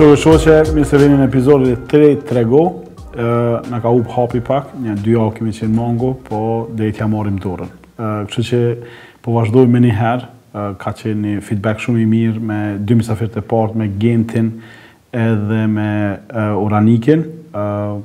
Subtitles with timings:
[0.00, 2.60] Shokë shoqe, mirë se vini në epizodit e 3 trego.
[3.12, 6.40] në na ka up hapi pak, një dy javë kemi qenë mongo, po
[6.72, 7.68] deri t'ja marrim dorën.
[8.00, 8.60] Ëh, kështu që
[9.20, 10.30] po vazhdojmë një herë,
[10.80, 14.48] ka qenë një feedback shumë i mirë me dy mysafirët e partë, me Gentin
[15.12, 15.90] edhe me
[16.62, 17.26] Uranikin.
[17.52, 18.00] Ëh,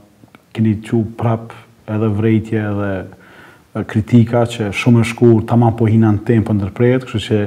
[0.52, 1.56] keni çu prap
[1.88, 7.42] edhe vrejtje edhe kritika që shumë e shkurë, tamam po hinan tempë ndërprejet, kështu që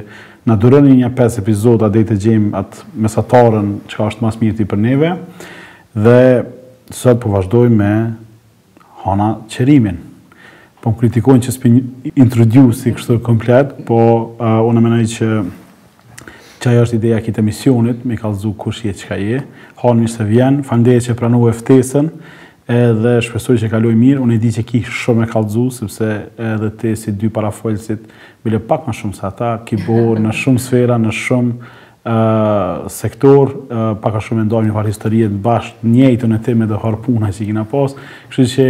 [0.49, 4.25] Në dërën një një pes epizod, a dhejtë të gjemë atë mesatarën që ka është
[4.25, 5.11] mas mirë të i për neve,
[5.93, 6.21] dhe
[6.97, 7.91] sëtë po vazhdoj me
[9.03, 9.99] Hana Qerimin.
[10.81, 14.01] Po më kritikojnë që s'pi një introdu si kështë komplet, po
[14.41, 15.29] unë në menaj që
[16.63, 19.45] që ajo është ideja kitë emisionit, me kalzu kush je që ka je,
[19.83, 22.09] Hanë mirë se vjen, fandeje që pranu e ftesën,
[22.79, 26.09] edhe shpesoj që ka mirë, unë e di që ki shumë e kalzu sepse
[26.55, 28.09] edhe te si dy parafolësit,
[28.47, 33.53] bile pak më shumë se ata, ki bo në shumë sfera, në shumë sektor,
[34.03, 37.49] pak a shumë e ndojmë një farë historijet bashkë njejtë në teme dhe harpunaj si
[37.51, 37.97] kina pas,
[38.31, 38.69] kështë që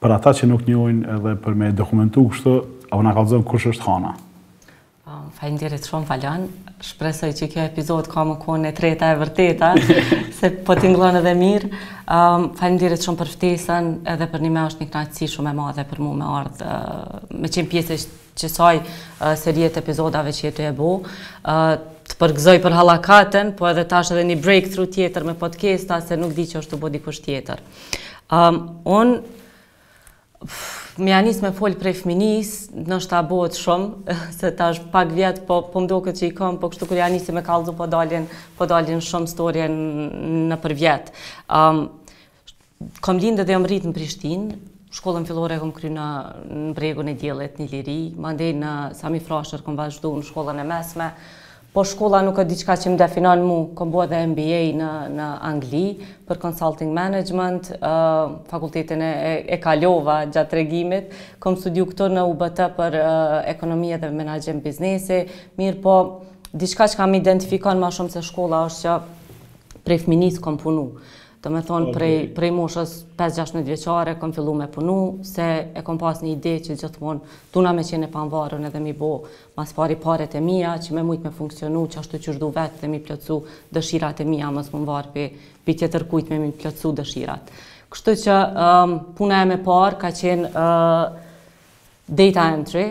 [0.00, 2.56] për ata që nuk njojnë edhe për me dokumentu kështë,
[2.90, 4.16] a vë në kalëzëm kush është hana?
[4.18, 6.48] Fajnë po, Fajndirit shumë, Valjan.
[6.80, 9.72] Shpresoj që kjo epizod ka më kone e treta e vërteta,
[10.38, 11.68] se po t'inglon edhe mirë.
[12.10, 15.84] Fajnë Fajndirit shumë për ftesën, edhe për një me është një knatësi shumë e madhe
[15.90, 16.78] për mu me ardhë,
[17.40, 18.04] me qenë pjesë e
[18.48, 18.78] qësaj
[19.20, 20.92] uh, e epizodave që jetë e bo,
[22.10, 26.32] të përgëzoj për halakaten, po edhe tash edhe një breakthrough tjetër me podcasta, se nuk
[26.38, 27.62] di që është të bodi kusht tjetër.
[28.90, 29.14] unë,
[31.00, 35.60] më janis me folë prej fminis, në shtë abot shumë, se tash pak vjetë, po,
[35.72, 38.26] po mdo këtë që i kom, po kështu kërë janis me kalzu, po dalin,
[38.58, 39.68] po dalin shumë storje
[40.50, 41.16] në për vjetë.
[43.04, 44.58] kom lindë dhe jom rritë në Prishtinë,
[44.90, 46.04] shkollën fillore e kom kry në
[46.74, 50.64] bregun e djelet një liri, ma ndej në Sami Frasher kom vazhdu në shkollën e
[50.66, 51.10] mesme,
[51.70, 55.84] po shkolla nuk e diqka që më definon mu, kom bua dhe MBA në Angli
[56.26, 57.68] për Consulting Management,
[58.50, 62.98] fakultetin e Kaljova gjatë regimit, kom studiu këtu në UBT për
[63.54, 65.20] ekonomia dhe menajgjën biznesi,
[65.62, 65.94] mirë po,
[66.50, 70.88] diqka që kam identifikon ma shumë se shkolla është që prefminis kom punu
[71.40, 75.96] të me thonë, prej, prej moshës 5-6 vjeqare, kom fillu me punu, se e kom
[75.98, 79.10] pas një ide që gjithmonë tuna me qene panvarën edhe mi bo
[79.56, 82.92] mas pari paret e mija, që me mujtë me funksionu, që ashtu qërdu vetë dhe
[82.92, 83.40] mi plëcu
[83.72, 87.50] dëshirat e mija, mas më varë për për tjetër kujt me mi plëcu dëshirat.
[87.92, 92.84] Kështu që um, puna e me parë ka qenë uh, data entry,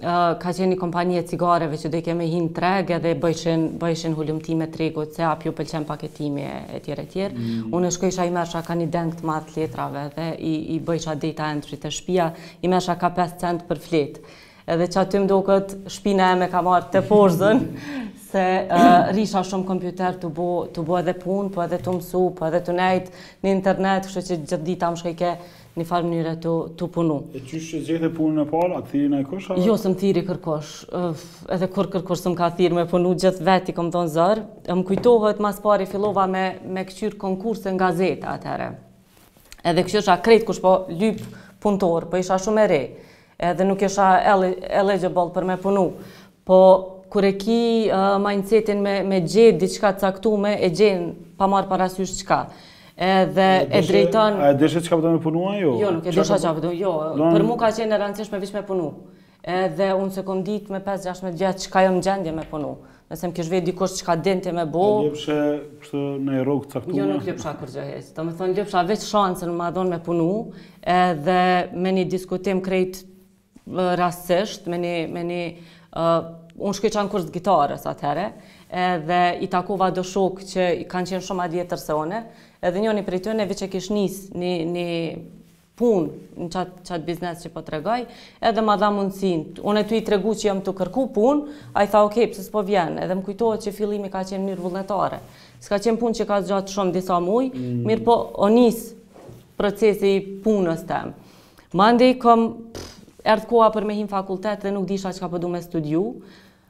[0.00, 4.80] ka qenë një cigareve që do i keme hinë treg edhe bëjshin, bëjshin hullumtime të
[4.82, 6.44] regu, se ap pëlqen paketimi
[6.76, 7.32] e tjere tjere.
[7.34, 7.70] Mm.
[7.74, 11.78] Unë është kësha i mersha ka një dengt matë letrave dhe i, bëjshat data entry
[11.80, 12.28] të shpia,
[12.62, 14.20] i mersha ka 5 cent për flet.
[14.66, 17.64] Edhe që aty më do këtë shpina e me ka marrë të forzën,
[18.30, 18.44] se
[19.16, 20.66] risha shumë kompjuter të bo,
[21.00, 24.62] edhe punë, po edhe të mësu, po edhe të nejtë në internet, kështë që gjithë
[24.68, 25.32] dita më shkoj ke
[25.76, 27.16] një farë njëre të, të punu.
[27.36, 29.48] E që shë zhjetë e punën e parë, a këthiri në e kosh?
[29.60, 30.70] Jo, së më thiri kërkosh,
[31.52, 34.44] edhe kur kërkosh së më ka thiri me punu, gjithë veti këmë thonë zërë.
[34.72, 38.70] Më kujtohet, mas pari fillova me, me këqyrë konkurse nga zeta atëre.
[39.68, 41.28] Edhe këqyrë shë akrejt kush po lypë
[41.66, 42.80] punëtorë, po isha shumë e re,
[43.50, 45.86] edhe nuk isha eligible për me punu.
[46.48, 46.60] Po,
[47.12, 47.60] kur e ki
[48.24, 52.40] mindsetin me, me gjithë diçka caktume, e gjenë pa marë parasysh qka
[52.96, 54.32] edhe e drejton...
[54.40, 55.74] A e deshe që ka përdo me punua, jo?
[55.82, 56.92] Jo, nuk e desha që ka përdo, jo.
[57.32, 58.90] Për mu ka qenë në rëndësish me vish me punu.
[59.46, 62.70] Edhe unë se kom dit me 5-6 gjatë që ka jo më gjendje me punu.
[63.12, 64.86] Nëse më kesh vetë dikosht që ka dente me bo...
[64.94, 65.36] Në ljepshe
[65.84, 66.96] kështë në e rogë të caktume?
[66.98, 68.08] Jo, nuk ljepsha kur gjëhes.
[68.16, 69.50] Do me thonë, ljepsha veç shansë
[69.92, 70.30] me punu.
[70.82, 71.38] Edhe
[71.76, 73.04] me një diskutim krejt
[74.02, 75.38] rastësht, me një...
[76.56, 78.30] Unë shkoj në kurs gitarës atëhere,
[78.72, 82.22] edhe i takova do shokë që kanë qenë shumë adjetër se one,
[82.62, 84.16] edhe njën i prej veç e vi që kishë njës
[84.76, 84.84] një
[85.76, 86.06] pun
[86.40, 87.80] në qatë biznes që po të
[88.48, 89.60] edhe ma dha mundsinë.
[89.60, 91.42] Unë e ty i tregu që jam të kërku pun,
[91.76, 94.64] a i tha ok, pësë s'po vjenë, edhe më kujtohet që fillimi ka qenë mirë
[94.64, 95.18] vullnetare.
[95.60, 97.84] S'ka qenë pun që ka zgjatë shumë disa mujë, mm.
[97.92, 98.80] mirë po o nis
[99.60, 101.12] procesi i punës temë.
[101.76, 101.92] Ma
[102.24, 102.48] kom
[103.26, 106.04] erdh koha për me him fakultet dhe nuk disha që ka përdu po me studiu.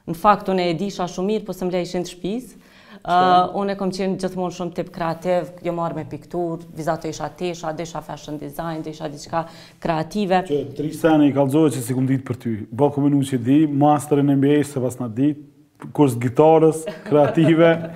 [0.07, 2.65] Në faktu ne e disha shumë mirë, po se mle ishin të shpisë.
[3.01, 7.11] Uh, unë e kom qenë gjithmonë shumë tip kreativ, jo marrë me piktur, vizat të
[7.13, 9.41] isha tesha, dhe isha fashion design, dhe isha diqka
[9.83, 10.41] kreative.
[10.47, 12.55] Që, tri sene i kalzohet që si kum ditë për ty.
[12.71, 17.69] Bo këmë nuk që di, master në MBA, se pas na ditë, kurs gitarës, kreative.
[17.69, 17.93] uh,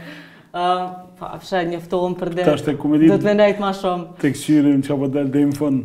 [0.53, 2.47] pa, po, fshë, njëftohëm për dhe,
[3.07, 4.19] do të me nejtë ma shumë.
[4.21, 5.83] Të këshirim që apë po delë dhe më fënë.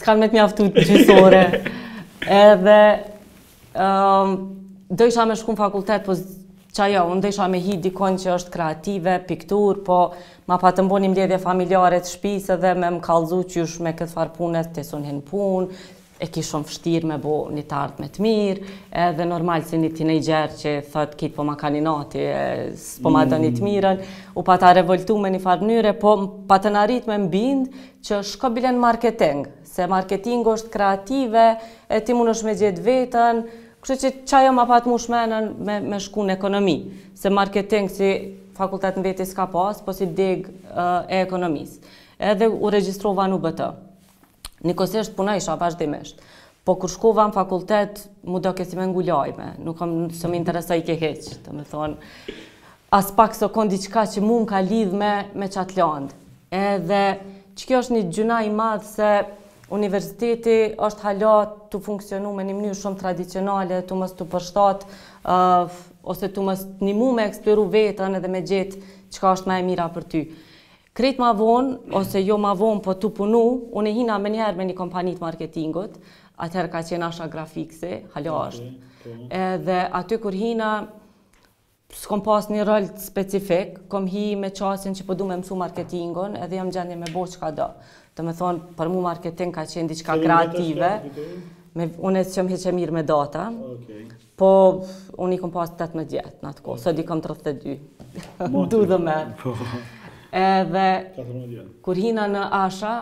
[0.00, 1.44] Ska me të mjaftu të gjithësore.
[2.50, 2.78] Edhe,
[4.92, 6.12] do isha me shkum fakultet, po
[6.72, 9.98] qa jo, unë dhe me hi dikon që është kreative, piktur, po
[10.48, 13.92] ma pa të mboni ledhe familjare të shpise dhe me më kalzu që jush me
[13.96, 15.82] këtë farë punet të sunë hinë punë,
[16.22, 18.74] e ki shumë fështirë me bo një tartë me të mirë,
[19.08, 22.24] edhe normal si një gjerë që thëtë kitë po ma ka një nati,
[23.02, 23.66] po ma do një të mm.
[23.70, 24.04] mirën,
[24.38, 26.14] u pa ta revoltu me një farë njëre, po
[26.48, 31.48] pa të narit me mbindë që shko bilen marketing, se marketing është kreative,
[31.90, 33.42] e ti mund është me gjithë vetën,
[33.82, 35.20] Kështë që që ajo ma patë mushme
[35.66, 36.74] me, me shku në ekonomi,
[37.18, 38.10] se marketing si
[38.54, 41.80] fakultet në vetës ka pas, po si deg e ekonomisë.
[42.32, 43.68] Edhe u registrova në bëtë.
[44.70, 46.22] Nikosisht puna isha vazhdimisht.
[46.62, 49.48] Po kur shkova në fakultet, mu do kësi me ngullojme.
[49.66, 52.14] Nuk kam së më interesa i ke të me thonë.
[52.94, 56.20] As pak së so kondi qka që mund ka lidh me, me qatë landë.
[56.54, 57.02] Edhe
[57.58, 59.12] që kjo është një gjuna i madhë se
[59.72, 60.54] universiteti
[60.84, 61.30] është hala
[61.72, 64.84] të funksionu me një mënyrë shumë tradicionale, të mështë të përshtat,
[65.24, 65.82] uh,
[66.12, 68.82] ose të mështë një mu me eksploru vetën edhe me gjithë
[69.16, 70.22] qka është më e mira për ty.
[70.92, 73.40] Kretë ma vonë, ose jo ma vonë, po të punu,
[73.80, 75.96] unë e hina me njerë me një kompanit marketingut,
[76.44, 78.90] atëherë ka qenë asha grafikse, halat është.
[79.04, 79.14] Dhe po.
[79.40, 80.68] Edhe aty kur hina,
[81.96, 86.36] s'kom pas një rol specifik, kom hi me qasin që po du me mësu marketingon,
[86.44, 87.70] edhe jam gjendje me bo që ka do.
[88.12, 90.88] Dhe me thonë, për mu marketing ka qenë diçka kreative.
[91.72, 93.46] Me, unë e qëmë heqe mirë me data.
[93.56, 94.02] Okay.
[94.36, 94.50] Po,
[95.24, 96.84] unë i kom pas 18 djetë në atë kohë, okay.
[96.84, 97.78] sot i kom 32.
[98.52, 99.14] Motri, du dhe me.
[99.40, 99.54] Po.
[100.36, 100.84] Edhe,
[101.84, 102.92] kur hina në asha,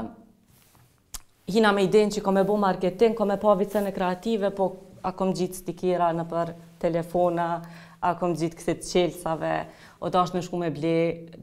[1.50, 4.70] hina me idejnë që kom e bu marketing, kom e po vicene kreative, po
[5.02, 7.48] a kom gjitë stikira në për telefona,
[8.00, 9.50] a kom gjitë këse të qelsave,
[10.00, 10.94] o dash në shku me ble,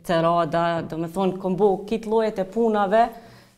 [0.07, 3.03] të rada, dhe me thonë, kom bu kitë lojet e punave,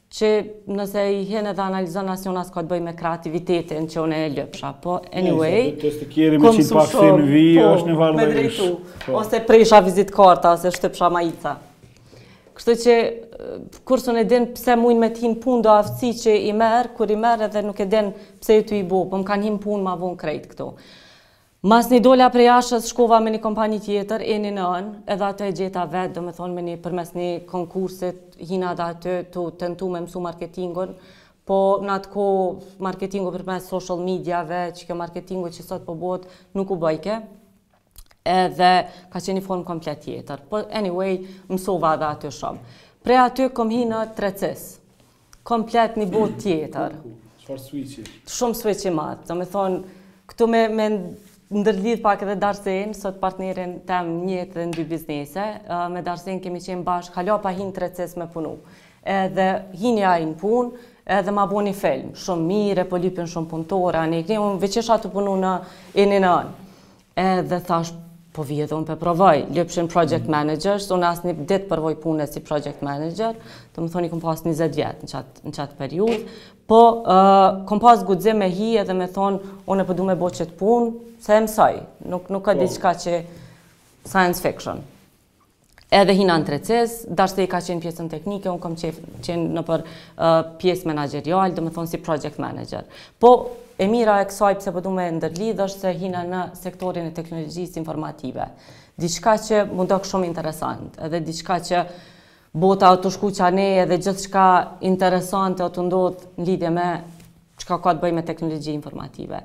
[0.10, 0.30] që
[0.74, 4.30] nëse i hen edhe analizon asë njën asë të bëj me kreativitetin që unë e
[4.40, 5.70] lëpsha, po anyway...
[5.70, 8.38] Në të të me qitë pak thimë vi, po, është në varë dhe ishë.
[8.38, 8.70] Me drejtu,
[9.06, 9.14] po.
[9.22, 11.54] ose presha vizit karta, ose shtëpsha majica.
[12.58, 16.40] Kështë që, eh, kur e në pse pëse mujnë me të pun do aftësi që
[16.50, 18.10] i merë, kur i merë edhe nuk edhen
[18.42, 20.72] pëse e t'u i bo, po më kanë hinë pun ma vonë këto.
[21.60, 24.68] Mas një dola prej ashës, shkova me një kompani tjetër, e një në
[25.12, 28.86] edhe atë e gjeta vetë, dhe me thonë me një përmes një konkurset, hina dhe
[28.96, 30.94] atë të tentu me mësu marketingon,
[31.44, 32.26] po në atë ko
[32.88, 37.18] marketingu përmes social mediave, që kjo marketingu që sot po bot, nuk u bëjke,
[38.24, 38.72] edhe
[39.12, 40.46] ka qenë një formë komplet tjetër.
[40.54, 41.20] Po anyway,
[41.52, 42.76] mësova dhe atë shumë.
[43.04, 44.70] Pre atë kom hi në trecis,
[45.44, 46.96] komplet një bot tjetër.
[47.44, 48.08] Shumë switchi.
[48.24, 49.84] Shumë switchi madhë, dhe me thonë,
[50.30, 50.88] këtu me, me
[51.50, 55.46] ndërlidh pak edhe Darsen, sot partnerin tem njëtë dhe në dy biznese.
[55.94, 58.58] Me Darsen kemi qenë bashkë, halo pa hinë të reces me punu.
[59.02, 59.48] Edhe
[59.82, 60.84] hinë ja i në punë,
[61.20, 64.62] edhe ma bo një film, shumë mire, po lipin shumë punëtore, anë i kënjë, unë
[64.62, 65.56] veqesha të punu në
[66.04, 66.70] inë në anë.
[67.24, 67.94] Edhe thash,
[68.36, 70.34] po vje dhe unë për provoj, lypshin project manager, mm.
[70.36, 73.40] managers, unë asë një ditë përvoj punë si project manager,
[73.74, 76.30] të më thoni, këmë pas 20 vjetë në qatë, qatë periud,
[76.70, 77.04] po
[77.66, 81.34] kom pas gudze me hi edhe me thon unë po du me bëj pun, se
[81.34, 81.80] e mësoj.
[82.12, 82.62] Nuk nuk ka po.
[82.62, 83.14] diçka që
[84.06, 84.84] science fiction.
[85.90, 89.84] Edhe hina në treces, dashte i ka qenë pjesën teknike, unë kam qenë në për
[90.62, 92.86] pjesë menagerial, dhe me thonë si project manager.
[93.18, 93.32] Po,
[93.82, 97.16] e mira e kësaj pëse përdu po me ndërlidhë është se hina në sektorin e
[97.18, 98.46] teknologjisë informative.
[99.02, 101.84] Dishka që mundok shumë interesant, edhe dishka që
[102.54, 104.48] bota o të shku qa ne edhe gjithë shka
[104.90, 106.88] interesante o të ndodhë në lidhje me
[107.62, 109.44] qka ka të bëj me teknologi informative.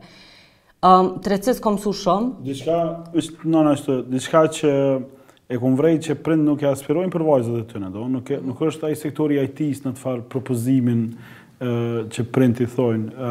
[0.85, 2.35] Të recitë kom su shumë.
[2.45, 2.79] Dishka,
[3.17, 4.73] është nëna është, dishka që
[5.55, 8.05] e kom vrejt që prind nuk e aspirojnë për vajzët e të të në do,
[8.49, 11.09] nuk është ai sektori it s në të farë propozimin
[12.13, 13.29] që prind i thojnë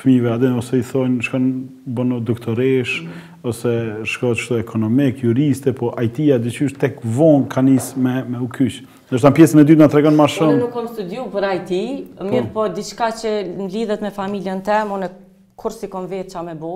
[0.00, 1.46] fëmive, adin ose i thojnë shkën
[1.92, 3.00] bono doktoresh,
[3.42, 3.72] ose
[4.08, 7.64] shkën qëto ekonomik, juriste, po it ja dhe që është tek vonë
[7.96, 8.86] me, me u kyshë.
[9.08, 10.50] Në shtë pjesën e dytë në regonë ma shumë.
[10.52, 11.70] Unë nuk kom studiu për IT,
[12.18, 12.26] po.
[12.28, 12.76] mirë po, diqka
[13.08, 15.08] diçka që në lidhet me familjen temë, unë
[15.58, 16.68] kur si kom vetë qa me bo,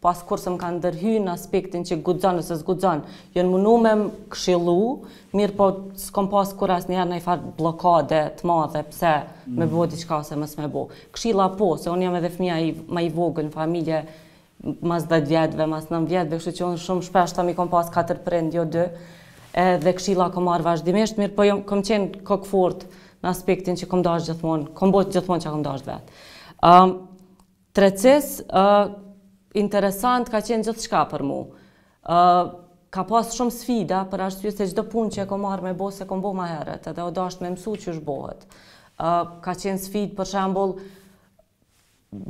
[0.00, 3.02] po asë kur se më kanë dërhy në aspektin që gudzan ose zgudzan,
[3.34, 4.76] jënë mundu me më këshilu,
[5.36, 5.66] mirë po
[6.04, 9.16] s'kom pas kur asë njerë në i farë blokade të madhe, pse
[9.58, 9.90] me bo mm.
[9.96, 10.86] diçka ose mësë me bo.
[11.10, 14.04] Këshila po, se unë jam edhe fëmija i, ma i vogën, familje,
[14.86, 17.90] mas 10 vjetëve, mas 9 vjetëve, kështu që unë shumë shpesh të mi kom pas
[17.92, 18.64] 4 prind, jo
[19.54, 22.68] dhe këshila kom marrë vazhdimisht, mirë po jëmë kom qenë kokë
[23.20, 27.00] në aspektin që kom dashë gjithmonë, kom botë gjithmonë që kom dashë vetë.
[27.76, 28.30] Treces,
[29.60, 31.40] interesant, ka qenë gjithë shka për mu.
[32.90, 35.90] Ka pas shumë sfida për arsye se çdo pun që e kom marrë me bo
[35.94, 38.46] se kom bo ma heret, edhe o dashë me mësu që është bohet.
[39.44, 40.72] Ka qenë sfid për shambull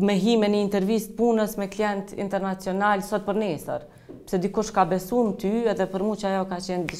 [0.04, 3.86] me hi me një intervjist punës me klient internacional sot për nesër
[4.30, 6.98] pse dikush ka besu në ty edhe për mu që ajo ka qenë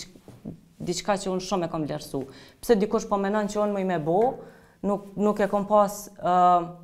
[0.82, 2.25] diçka që unë shumë e kom lërsu.
[2.58, 4.16] Pse dikush po menon që unë më i me bo,
[4.82, 6.78] nuk, nuk e kom pas asë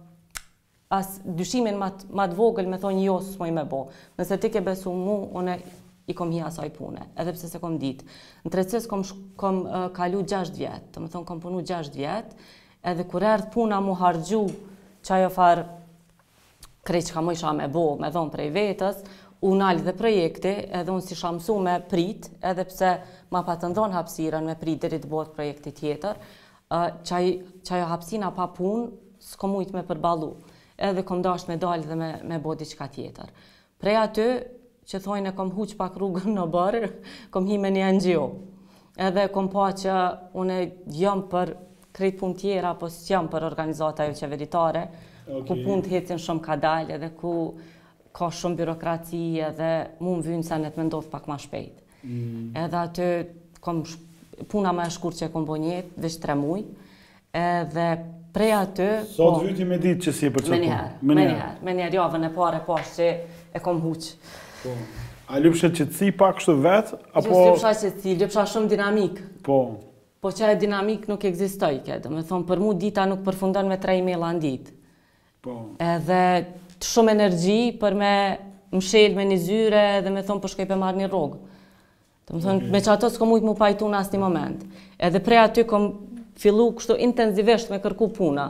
[0.95, 3.81] as dyshimin mat, mat vogël me thonë jo së më i me bo.
[4.21, 5.57] Nëse ti ke besu mu, unë
[6.07, 8.07] i kom hi asaj pune, edhe pse se kom ditë.
[8.47, 9.03] Në trecës kom,
[9.41, 9.59] kom
[9.99, 12.39] kalu 6 vjetë, të më thonë kom punu 6 vjetë,
[12.87, 14.45] edhe kur erdhë puna mu hargju
[15.03, 15.67] që ajo farë
[16.87, 19.03] krej që ka më isha me bo, me dhonë prej vetës,
[19.45, 22.91] unë alë dhe projekti, edhe unë si shamsu me prit, edhe pse
[23.35, 27.25] ma pa të ndonë hapsiren me prit dhe të bëhet projekti tjetër, uh, qaj,
[27.69, 28.87] qaj hapsina pa pun,
[29.21, 30.31] s'ko mujtë me përbalu,
[30.77, 33.33] edhe kom dasht me dalë dhe me, me bodi qka tjetër.
[33.83, 34.27] Prej aty,
[34.87, 36.89] që thojnë e kom huq pak rrugën në bërë,
[37.35, 38.27] kom hi me një NGO.
[38.97, 39.97] Edhe kom pa që
[40.41, 40.61] une
[40.97, 41.55] jam për
[41.97, 44.87] krejt pun tjera, apo s'jam për organizata jo qeveritare,
[45.49, 47.33] ku pun të hecin shumë ka dalë, edhe ku
[48.17, 49.21] ka shumë byrokraci
[49.51, 49.71] edhe
[50.01, 51.83] mu më vynë sa ne të mendovë pak ma shpejt.
[52.03, 52.53] Mm.
[52.65, 53.11] Edhe aty,
[53.65, 54.05] kom shpejt
[54.53, 56.67] puna më e shkur që e kom bon jetë, dhe shtre mujë,
[58.37, 58.89] prej aty...
[59.09, 60.59] Sot po, vyti me ditë që si e për që punë.
[60.59, 63.07] Me njerë, me njerë, njer, me njerë, javën e pare, po që
[63.57, 64.11] e kom huqë.
[64.61, 64.75] Po,
[65.33, 67.41] a ljupshe që të si pak shtë vetë, jo, apo...
[67.47, 69.25] Ljupshe ljup që të si, shumë dinamikë.
[69.49, 69.57] Po.
[70.21, 73.81] Po që e dinamikë nuk eksistoj, këtë, me thonë, për mu dita nuk përfundon me
[73.89, 74.77] 3 e mila në ditë.
[75.49, 75.57] Po.
[75.95, 76.21] Edhe
[76.81, 78.13] të shumë energji për me
[78.77, 81.39] më shëll me një zyre dhe me thonë për po shkoj për marrë një rogë.
[82.27, 84.63] Të më thonë, me që ato s'ko mujtë mu pajtu në asë një moment.
[85.07, 85.87] Edhe prej aty kom
[86.43, 88.49] fillu kështu intenzivesht me kërku puna.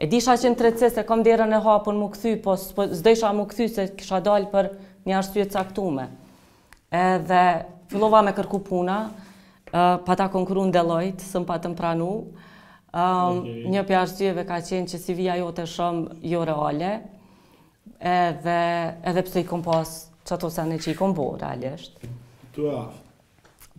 [0.00, 3.16] E disha që në tretëse se kom derën e hapën më këthy, po, po s'doj
[3.32, 4.70] mu më këthy se kisha dalë për
[5.06, 6.06] një arsye të
[6.90, 7.40] Edhe
[7.86, 8.94] fillova me kërku puna,
[9.70, 12.06] pa ta konkuru në Deloitte, sëm pa të më pranu.
[13.70, 16.90] Një për arsyeve ka qenë që si vija jote shumë jo reale,
[18.00, 19.92] edhe, edhe pse i kom pas
[20.24, 22.00] që ato sene që i kom bo, realisht.
[22.54, 23.06] Tu e aftë.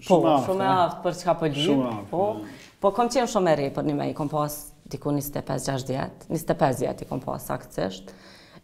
[0.08, 0.68] Po, shumë aft eh?
[0.72, 1.88] aftë për çka ka po.
[2.10, 2.28] Po.
[2.42, 2.68] Eh.
[2.82, 4.54] po, kom qenë shumë e rejë për një me i kom pas
[4.92, 5.90] diku 25-6
[6.32, 8.14] 25 vjet i kom pas saktësisht,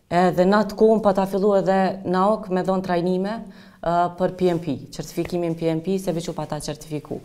[0.08, 1.74] Edhe në atë kohë pa ta fillu edhe
[2.08, 3.74] në okë me dhonë trajnime uh,
[4.16, 7.18] për PMP, certifikimin PMP, se vëqu pa ta certifiku.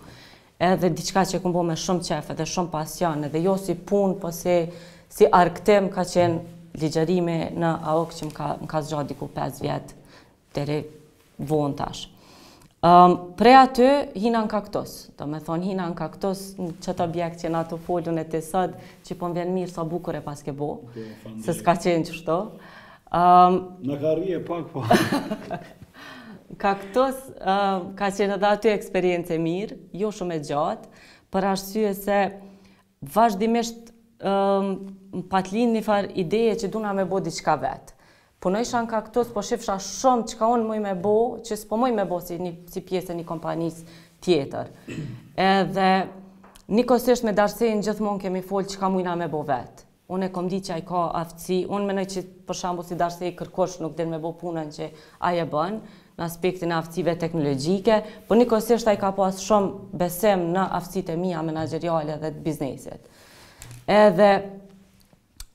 [0.59, 4.19] Edhe diçka që kom bo me shumë qefë edhe shumë pasion, edhe jo si punë,
[4.19, 4.57] po si,
[5.15, 6.43] si arktim ka qenë
[6.79, 10.01] ligjerime në AOK që më ka zgjohet diku 5 vjetë
[10.55, 10.79] të re
[11.49, 12.07] vënd tash.
[13.39, 13.89] Pre aty,
[14.19, 14.95] hina në kaktos.
[15.19, 18.41] Do me thonë, hina në kaktos në qëtë objekt që në ato folën e të
[18.49, 20.73] sëdë, që po më vjenë mirë sa bukure pas ke bo,
[21.45, 22.41] se s'ka qenë që shto.
[23.13, 24.85] Në ka e pak po.
[26.63, 30.89] Kaktos ka qenë edhe aty e mirë, jo shumë e gjatë,
[31.33, 32.19] për ashtësye se
[33.15, 33.92] vazhdimisht
[34.23, 37.97] më ehm, pat lind një farë ideje që duna me bo diqka vetë.
[38.43, 41.15] Punoj shan ka këtës, po, po shifësha shumë që ka unë mëj me bo,
[41.47, 43.83] që s'po mëj me bo si, një, si pjesë një kompanis
[44.23, 44.71] tjetër.
[45.37, 45.91] Edhe
[46.73, 49.87] një kosisht me darsejnë gjithmonë kemi folë që ka na me bo vetë.
[50.13, 53.33] Unë e kom di që ai ka aftësi, unë menoj që për shambu si i
[53.39, 54.91] kërkosh nuk dhe me bo punën që
[55.25, 55.79] ai e bënë,
[56.19, 61.09] në aspektin e aftësive teknologjike, por një a ai ka pas shumë besim në aftësit
[61.09, 63.09] e mija menageriale dhe të biznesit
[63.87, 64.33] edhe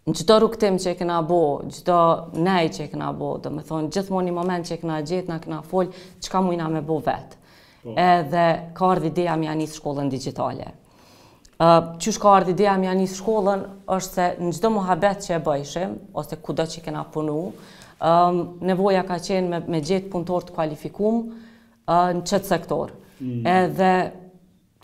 [0.08, 1.98] në gjitha rukëtim që e këna bo, gjitha
[2.44, 5.30] nej që e këna bo, dhe me thonë, gjithmon një moment që e këna gjithë,
[5.34, 7.40] në këna folë, që ka mujna me bo vetë.
[7.82, 7.94] Po.
[8.04, 8.46] Edhe
[8.78, 10.70] ka ardhë ideja me janisë shkollën digitale.
[11.58, 13.66] Uh, Qysh ka ardhë ideja me janisë shkollën,
[13.98, 18.42] është se në gjithë muha që e bëjshim, ose kuda që i këna punu, um,
[18.68, 22.94] nevoja ka qenë me, me gjithë punëtor të kualifikum uh, në qëtë sektor.
[23.20, 23.48] Mm.
[23.58, 23.92] Edhe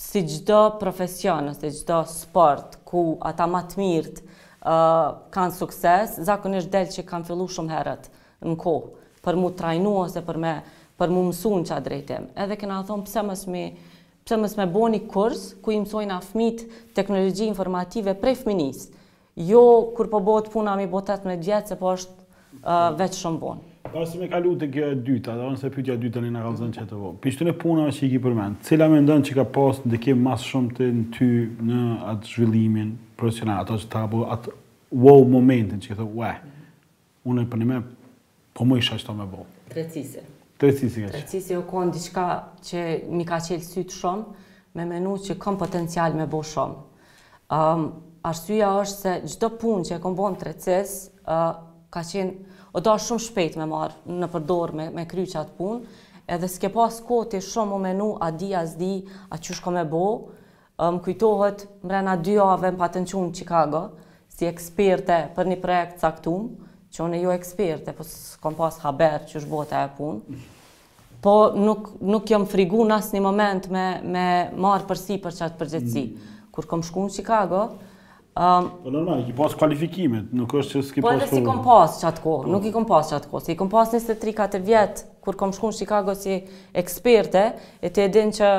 [0.03, 4.20] si gjithë profesion, ose gjitha sport, ku ata më të mirët
[5.34, 8.06] kanë sukses, zakonisht del që kanë fillu shumë herët
[8.46, 8.76] në ko,
[9.26, 10.52] për mu trajnu ose për me
[11.02, 12.30] për mu mësu në qa drejtim.
[12.38, 13.64] Edhe këna thonë pëse mësë mi
[14.28, 16.62] pëse mësë me bo një kurs, ku i mësojnë a fmit
[16.96, 18.86] teknologi informative prej fminis.
[19.50, 19.66] Jo,
[19.98, 23.72] kur po bëhet puna mi botet me djetë, se po është veç shumë bonë.
[23.92, 26.30] Po si më kalu te kjo e dytë, do të se pyetja e dytë tani
[26.32, 27.16] na ka dhënë çetë vogël.
[27.18, 27.22] Po.
[27.25, 30.78] Pishtën e punës që i ki përmend, cila mendon se ka pas ndikim më shumë
[30.78, 30.88] te
[31.18, 31.28] ty
[31.68, 31.82] në
[32.13, 34.48] atë zhvillimin profesional, ato që tabo at
[35.04, 36.32] wow momentin që thotë, "Wa,
[37.28, 37.78] unë e punoj më
[38.56, 39.75] po më shajto më vogël." ka
[40.62, 41.10] Tërcisë.
[41.12, 42.28] Tërcisë u kon diçka
[42.63, 42.80] që
[43.12, 44.24] mi ka qelë syt shumë,
[44.75, 46.75] me menuar që kam potencial më bosh shumë.
[47.54, 47.82] um,
[48.24, 51.56] arsyeja është se çdo punë që e kam bën tërcisë, ë uh,
[51.92, 52.34] ka qenë
[52.74, 56.00] o da shumë shpejt me marë në përdor me, me kry qatë punë,
[56.34, 58.94] edhe s'ke pas kohë shumë më menu a di, a zdi,
[59.34, 60.06] a që shko me bo,
[60.82, 63.84] më kujtohet mrena dy ave më patën qunë në Chicago,
[64.34, 69.24] si eksperte për një projekt caktumë, që unë e jo eksperte, po s'kom pas haber
[69.30, 70.42] që është bota e punë,
[71.24, 74.27] po nuk, nuk jam frigu në asë një moment me, me
[74.65, 76.03] marë përsi për qatë përgjëtësi.
[76.10, 76.30] Mm.
[76.53, 77.62] Kur kom shku në Chicago,
[78.36, 81.06] Po normal, i pas kualifikimet, nuk është që s'ki pas...
[81.06, 82.50] Po edhe si kom pas që atë kohë, po.
[82.54, 85.38] nuk i kom pas që atë kohë, si i kom pas 23 3-4 vjetë, kur
[85.38, 86.40] kom shku në Chicago si
[86.82, 87.44] eksperte,
[87.86, 88.50] e të edhe që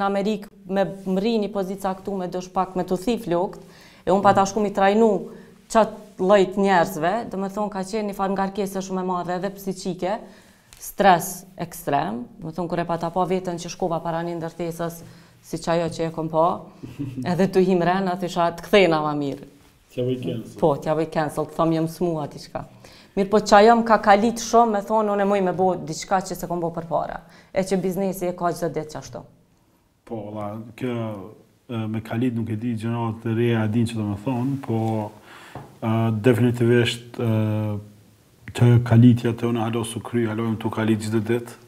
[0.00, 0.86] në Amerikë me
[1.18, 3.60] mëri një pozica këtu me dësh pak me të thif lukët,
[4.08, 5.10] e unë pa ta shku mi trajnu
[5.70, 9.36] qatë lojt njerëzve, dhe me thonë ka qenë një farë nga rkesë shumë e madhe
[9.36, 10.16] edhe psikike,
[10.80, 15.04] stres ekstrem, me thonë kër e pa ta pa vetën që shkova para një ndërtesës,
[15.40, 16.42] si që ajo që e kom po,
[17.26, 19.48] edhe të him rënë, atë isha të kthejnë ama mirë.
[19.90, 20.58] Tja vëj cancel.
[20.60, 22.64] Po, tja vëj cancel, të thëmë jë më smu ati shka.
[23.16, 25.68] Mirë po që ajo më ka kalit shumë, me thonë, unë e mëj me bo
[25.90, 27.18] diçka që se kom bo për para.
[27.52, 29.22] E që biznesi e ka gjithë dhe që ashtu.
[30.10, 30.92] Po, la, kjo
[31.90, 35.96] me kalit nuk e di gjënarë të reja a din që të me thonë, po
[36.28, 37.18] definitivisht
[38.54, 41.59] të kalitja të unë su kry, halojmë të kalit gjithë dhe ditë,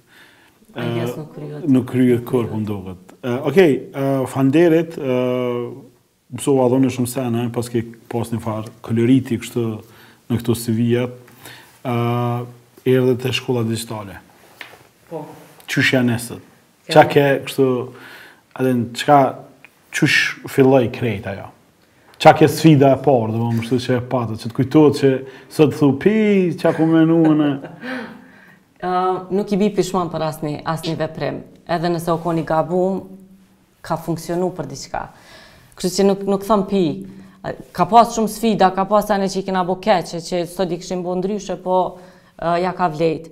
[1.67, 3.17] nuk kryet kur po ndodhet.
[3.43, 5.69] Okej, uh, fanderit, uh,
[6.33, 9.65] mëso va shumë sene, pas ke pas një farë koloriti kështë
[10.31, 11.13] në këto CV-jat,
[11.85, 12.45] uh,
[12.89, 14.19] erdhe të shkolla digitale.
[15.11, 15.27] Po.
[15.69, 16.49] Qësh janë nësët?
[16.93, 17.69] Qa ke kështë,
[18.61, 19.19] adhen, qka,
[19.97, 20.19] qësh
[20.53, 21.51] filloj krejt ajo?
[22.23, 25.13] Qa ke sfida e parë, dhe më mështu që e patët, që të kujtojt që
[25.53, 26.17] sot thupi,
[26.61, 27.53] qa ku menuën e...
[29.31, 31.43] nuk i bi pishman për asni, asni veprim.
[31.71, 33.03] Edhe nëse o koni gabum,
[33.87, 35.03] ka funksionu për diqka.
[35.79, 36.83] Kështë që nuk, nuk thëm pi,
[37.75, 40.79] ka pas shumë sfida, ka pas anë që i kena bo keqe, që sot i
[40.83, 43.31] këshim bo ndryshe, po uh, ja ka vlejt.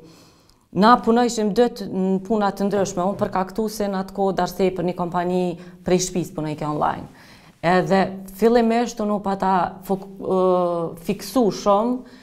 [0.78, 4.86] Na punojshim dët në punat të ndryshme, unë përkaktu se në atë kohë darsej për
[4.86, 5.40] një kompani
[5.86, 7.08] prej shpis punoj ke online.
[7.60, 8.04] Edhe
[8.38, 12.16] fillimisht unë pa ta uh, fiksu shumë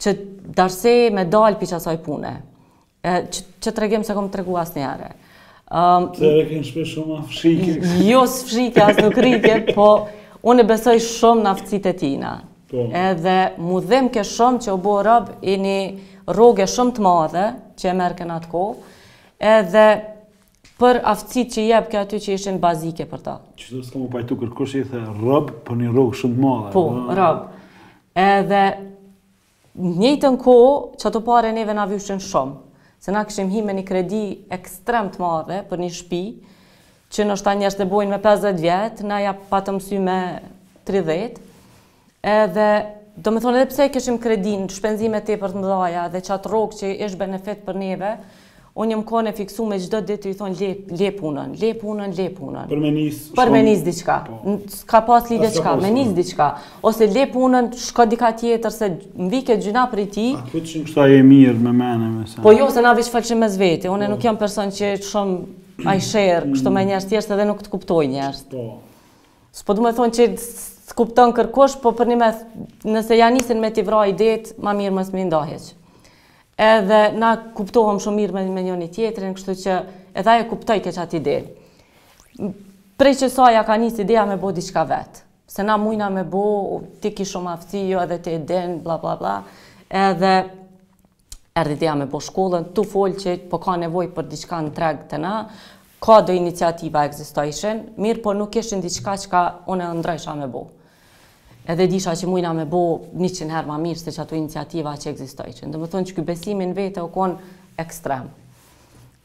[0.00, 0.16] që
[0.56, 2.32] darsej me dalë për qasaj pune
[3.04, 5.10] që të regim se kom të regu asë njëre.
[6.16, 9.88] Se e shpe shumë a Jo së fshike, asë nuk rritje, po
[10.50, 12.32] unë e besoj shumë në aftësit e tina.
[12.70, 12.86] Po.
[12.96, 15.78] Edhe mu dhem ke shumë që u bo rab i një
[16.36, 17.46] roge shumë të madhe
[17.80, 18.74] që e merke në atë kohë.
[19.56, 19.86] Edhe
[20.80, 23.36] për aftësit që jebë ke aty që ishin bazike për ta.
[23.60, 26.72] Qështë të mu pajtu kërkosh i the rab për një rogë shumë të madhe.
[26.74, 27.14] Po, ah.
[27.18, 27.40] rab.
[28.14, 28.64] Edhe
[29.80, 32.60] njëtën kohë që të pare neve në avyushin shumë
[33.04, 34.20] se na këshim hi me një kredi
[34.56, 36.22] ekstrem të madhe për një shpi,
[37.12, 40.16] që nështë ta njështë të bojnë me 50 vjetë, na ja patëm sy me
[40.88, 41.36] 30,
[42.32, 42.68] edhe
[43.26, 46.54] do me thonë edhe pse këshim kredin, shpenzime të e për të mëdhaja dhe qatë
[46.54, 48.14] rogë që ishë benefit për neve,
[48.74, 52.24] Unë jëmë kone fiksu me gjithë dhe të i thonë le punën, le punën, le
[52.34, 52.64] punën.
[52.70, 54.16] Për me njës Për me njës diqka.
[54.26, 54.54] Po.
[54.90, 56.48] Ka pas lidhe qka, me njës diqka.
[56.90, 60.24] Ose le punën, shko dika tjetër se më vike gjyna për i ti.
[60.34, 63.14] A këtë që në kësa e mirë me mene me Po jo, se na vishë
[63.14, 63.86] falqim me zveti.
[63.94, 66.56] Unë nuk jam person që shumë a i shërë, mm.
[66.56, 68.42] kështu me njërës tjerës edhe nuk të kuptoj njërës.
[68.56, 68.66] Po.
[69.54, 72.32] Së po du me thonë që të kuptoj në kërkosh, po për një me,
[72.96, 75.72] nëse janë me t'i vra i detë, ma mirë mësë me ndahjeqë
[76.60, 79.78] edhe na kuptohëm shumë mirë me njën i tjetërin, kështu që
[80.20, 81.36] edhe aje kuptoj ke qatë ide.
[83.00, 86.44] Prej që saja ka njës ideja me bo diqka vetë, se na mujna me bo,
[87.02, 89.34] ti ki shumë afti, jo edhe ti edhen, bla bla bla,
[89.90, 90.34] edhe
[91.58, 95.08] erdi ideja me bo shkollën, tu folë që po ka nevoj për diqka në tregë
[95.10, 95.34] të na,
[96.04, 99.42] ka do iniciativa egzistojshen, mirë po nuk ishën diqka që ka
[99.74, 100.64] unë e ndrejsha me bo
[101.68, 102.80] edhe disha që mujna me bo
[103.16, 105.70] një qënë herë ma mirë se që ato iniciativa që eksistoj qënë.
[105.72, 107.38] Dhe më thonë që këj besimin vete o konë
[107.80, 108.28] ekstrem.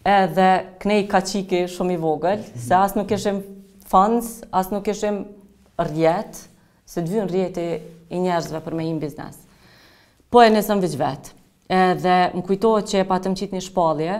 [0.08, 0.45] Edhe
[0.82, 2.62] kënej ka qiki shumë i vogël, mhm.
[2.67, 3.41] se asë nuk ishim
[3.91, 5.21] funds, asë nuk ishim
[5.91, 6.45] rjetë,
[6.89, 7.65] se dhvyn rjetë
[8.15, 9.36] i njerëzve për me jim biznes.
[10.30, 11.36] Po e nësëm vëgj vetë.
[11.75, 14.15] Edhe më kujtojë që e patëm qitë një shpallje,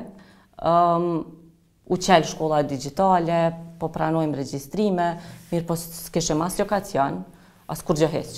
[1.90, 3.40] u qelë shkolla digitale,
[3.82, 5.08] po pranojmë registrime,
[5.50, 7.39] mirë po së këshim asë lokacionë,
[7.72, 8.38] asë kur gjëheq.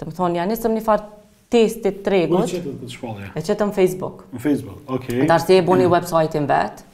[0.00, 1.08] Të më thonë, ja nisëm një farë
[1.52, 2.46] test të tregut.
[2.46, 3.30] Në qëtëm të shkollë, ja?
[3.38, 4.26] E qëtëm Facebook.
[4.34, 5.20] Në Facebook, okej.
[5.22, 6.84] Në tarështë e e bu një website në vetë.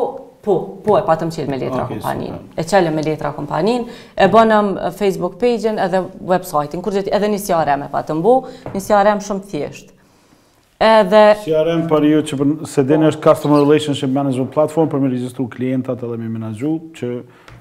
[0.49, 2.37] Po, po e patëm qenë me letra kompaninë.
[2.61, 3.97] E qenë me letra kompaninë.
[4.23, 6.01] E bënëm Facebook page-in edhe
[6.31, 6.81] website-in.
[7.13, 8.37] Edhe një CRM e patëm bu.
[8.77, 9.97] Një CRM shumë thjeshtë
[10.79, 11.23] edhe...
[11.45, 15.49] CRM për ju që për se dene është Customer Relationship Management Platform për me registru
[15.51, 17.11] klientat edhe me menagju që...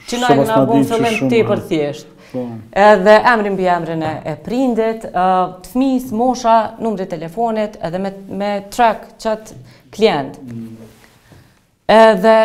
[0.07, 1.71] Që nëjmë në bunë së me më ti thjesht.
[1.71, 2.13] thjeshtë.
[2.27, 2.43] Po.
[2.79, 9.57] Edhe emrin për emrin e prindit, të fmis, mosha, numri telefonit edhe me track qëtë
[9.95, 10.39] klient.
[10.43, 11.43] Mm.
[11.95, 12.35] Edhe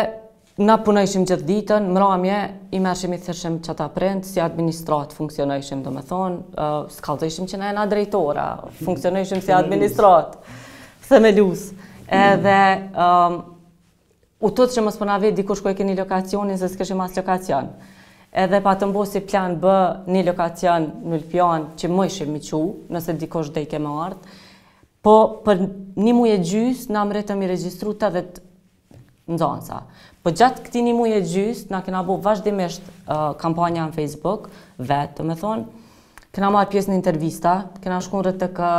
[0.61, 2.39] Na punojshim gjithë ditën, mramje,
[2.77, 3.87] i mërshim i thërshim që ta
[4.21, 8.45] si administratë funksionojshim, do me thonë, s'kaldojshim që na e na drejtora,
[8.85, 10.37] funksionojshim si administrat,
[11.09, 11.71] themelus.
[12.07, 13.39] Edhe, um,
[14.45, 17.23] u tëtë që mësë përna po vetë, dikush ku e keni lokacionin, se s'këshim asë
[17.23, 17.71] lokacion.
[18.29, 19.65] Edhe pa të si plan B,
[20.13, 22.61] një lokacion në Lpjan, që më ishim mi qu,
[22.93, 24.31] nëse dikush dhe i më ardhë,
[25.03, 25.65] po për
[26.05, 28.49] një muje gjys, na mretëm rritëm i registruta dhe të
[29.29, 29.81] ndonësa.
[30.23, 35.17] Po gjatë këti një muje gjysë, na kena bo vazhdimisht uh, kampanja në Facebook, vetë,
[35.21, 38.69] të me thonë, kena marë pjesë në intervista, kena shku në RTK,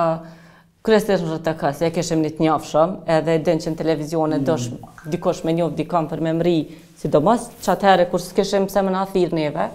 [0.85, 4.45] kërështë në RTK, se e keshëm një të njafëshëm, edhe e dënë që në televizionet
[4.45, 5.11] dosh mm.
[5.15, 6.57] dikosh me njofë dikam për me mri,
[7.01, 9.69] si do mos, që atëherë, kur s'keshëm pëse më në athirë neve,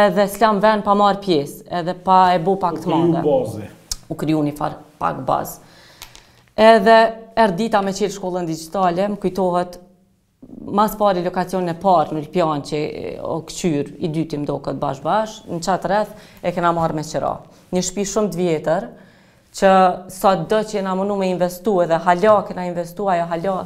[0.00, 3.24] edhe s'lam ven pa marë pjesë, edhe pa e bu pak të mangë.
[3.24, 4.12] U kryu një bazë.
[4.12, 5.74] U kryu një farë pak bazë.
[6.66, 6.98] Edhe,
[7.36, 9.80] erë dita me qilë shkollën digitalë, më kujtohet
[10.64, 12.80] mas pari lokacion e parë në Lpjan që
[13.30, 17.30] o këqyr i dytim do këtë bashkë-bashkë, në qatë rreth e kena marrë me qëra.
[17.74, 18.86] Një shpi shumë të vjetër,
[19.56, 19.72] që
[20.12, 23.56] sa dë që jena mënu me investu edhe halja kena investu, ajo halja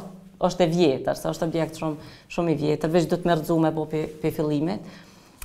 [0.41, 3.85] është e vjetër, se është objekt shumë, shumë i vjetër, veç dhëtë të rëzume po
[3.91, 4.93] për fillimit.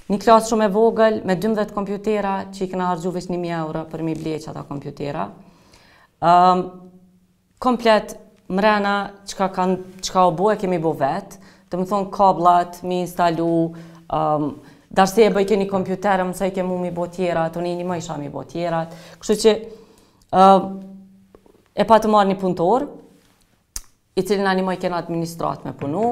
[0.09, 3.83] Një klasë shumë e vogël, me 12 kompjutera, që i kena hargju veç 1.000 euro
[3.90, 5.27] për mi bleqë ata kompjutera.
[6.22, 6.62] Um,
[7.59, 8.14] komplet
[8.52, 11.37] mrena qka, kan, qka o bo e kemi bo vet,
[11.70, 13.48] të më thonë kablat, mi instalu,
[14.14, 14.46] um,
[14.96, 17.98] darse e bëj keni kompjuterë, mëse e kemu mi bo tjera, të një një më
[18.02, 18.85] isha mi bo tjera,
[19.20, 19.56] kështu që
[20.37, 20.78] um,
[21.74, 22.87] e pa të marrë një punëtor,
[24.16, 26.06] i cili na një më i kena administrat me punu,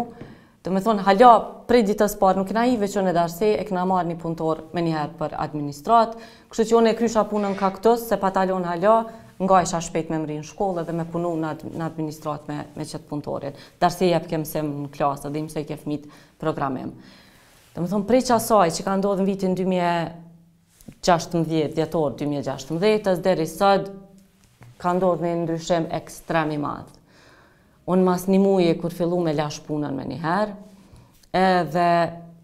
[0.64, 1.30] të më thonë halja
[1.68, 4.82] prej ditës parë nuk kena i veqën në darse e kena marrë një punëtor me
[4.84, 6.16] njëherë për administrat,
[6.52, 8.98] kështu që unë e krysha punën ka këtës, se pa talon halja,
[9.42, 13.08] nga isha shpejt me mërinë shkollë dhe me punu në, në administrat me, me qëtë
[13.10, 13.54] punëtorit.
[13.82, 16.04] Darse jep kemë sem në klasë dhe imëse i ke fmit
[16.40, 16.90] programim.
[17.74, 23.32] Dhe më thonë, prej që asaj që ka ndodhë në vitin 2016, djetor 2016, dhe
[23.42, 23.88] i sëtë
[24.84, 26.94] ka ndodhë në ndryshem ekstrem i madhë.
[27.90, 30.52] Unë mas një muje kur fillu me lash punën me njëherë,
[31.36, 31.88] edhe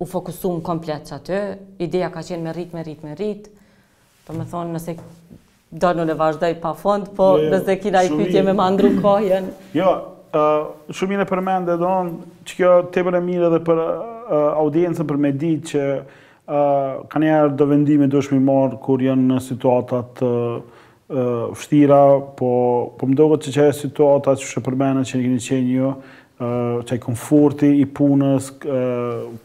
[0.00, 1.38] u në komplet që aty,
[1.85, 3.48] ideja ka qenë me rritë, me rritë, me rritë,
[4.20, 4.92] Për me thonë, nëse
[5.71, 8.91] do në në vazhdoj pa fond, po jo, jo nëse kina i pytje me mandru
[9.03, 9.53] kohjen.
[9.77, 9.87] Jo,
[10.35, 12.17] uh, shumire përmend e don,
[12.49, 13.85] që kjo te e mire dhe për
[14.31, 15.85] audiencën për me ditë që
[17.11, 20.81] ka njerë do vendime do shmi marë kur janë në situatat uh,
[21.59, 21.99] fështira,
[22.39, 22.51] po,
[22.99, 25.91] po më dohet që që e situatat që shë përmendë që në kini qenë jo,
[25.95, 28.51] uh, që komforti i punës,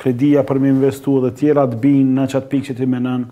[0.01, 3.25] kredia për me investu dhe tjera të binë në qatë pikë që ti menën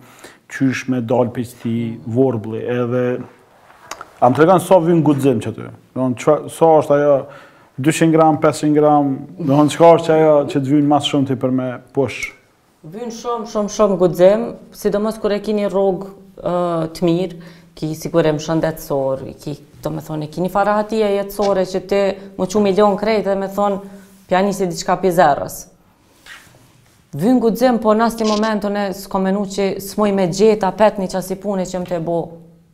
[0.53, 1.73] qysh me dalë për që ti
[2.13, 3.03] vorbli, edhe...
[4.23, 5.65] Am të regan sa vynë gudzim që ty.
[6.55, 7.15] Sa është ajo
[7.83, 11.37] 200 gram, 500 gram, dhe hënë qka është ajo që të vynë mas shumë ti
[11.41, 12.29] për me push?
[12.93, 14.45] Vynë shumë, shumë, shumë gudzim,
[14.79, 16.53] sidomos kër e ki një rogë
[16.97, 17.41] të mirë,
[17.79, 22.01] ki kër e më shëndetësor, ki të me thonë, ki një farahatia jetësore që ti
[22.39, 25.61] më që milion krejtë dhe me thonë, pjani si diçka pizerës.
[27.13, 30.95] Vynë gu të zemë, po në asti momentën e menu që s'moj me gjeta, pet
[30.97, 32.15] një qasi punë që më të e bo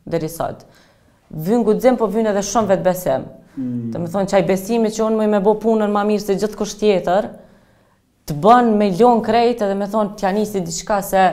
[0.09, 0.67] dhe risatë.
[1.49, 3.25] Vynë të zemë, po vynë edhe shumë vetë besim.
[3.59, 3.89] Mm.
[3.91, 6.37] Të me thonë që ajë besimi që unë moj me bo punën ma mirë se
[6.39, 7.27] gjithë kështë tjetër,
[8.29, 11.25] të bënë me ljonë krejtë edhe me thonë t'ja njësi diqka se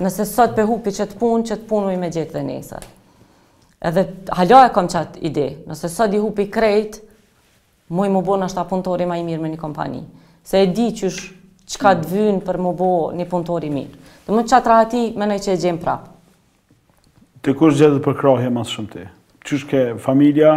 [0.00, 2.88] nëse sot pe hupi që t'punë, që t'punë moj me gjetë dhe nesër.
[3.90, 4.06] Edhe
[4.38, 7.02] halo e kom qatë ide, nëse sot i hupi krejtë,
[7.92, 10.00] moj më bo në apuntori ma i mirë me një kompani.
[10.46, 11.26] Se e di qysh
[11.66, 12.12] që ka të mm.
[12.16, 14.10] vynë për më bo një punëtori mirë.
[14.26, 16.14] Dhe më qatë rati, menoj që e gjemë prapë.
[17.46, 19.04] Të kush gjithë për krahje mas shumë ti?
[19.46, 20.52] Qysh ke familja,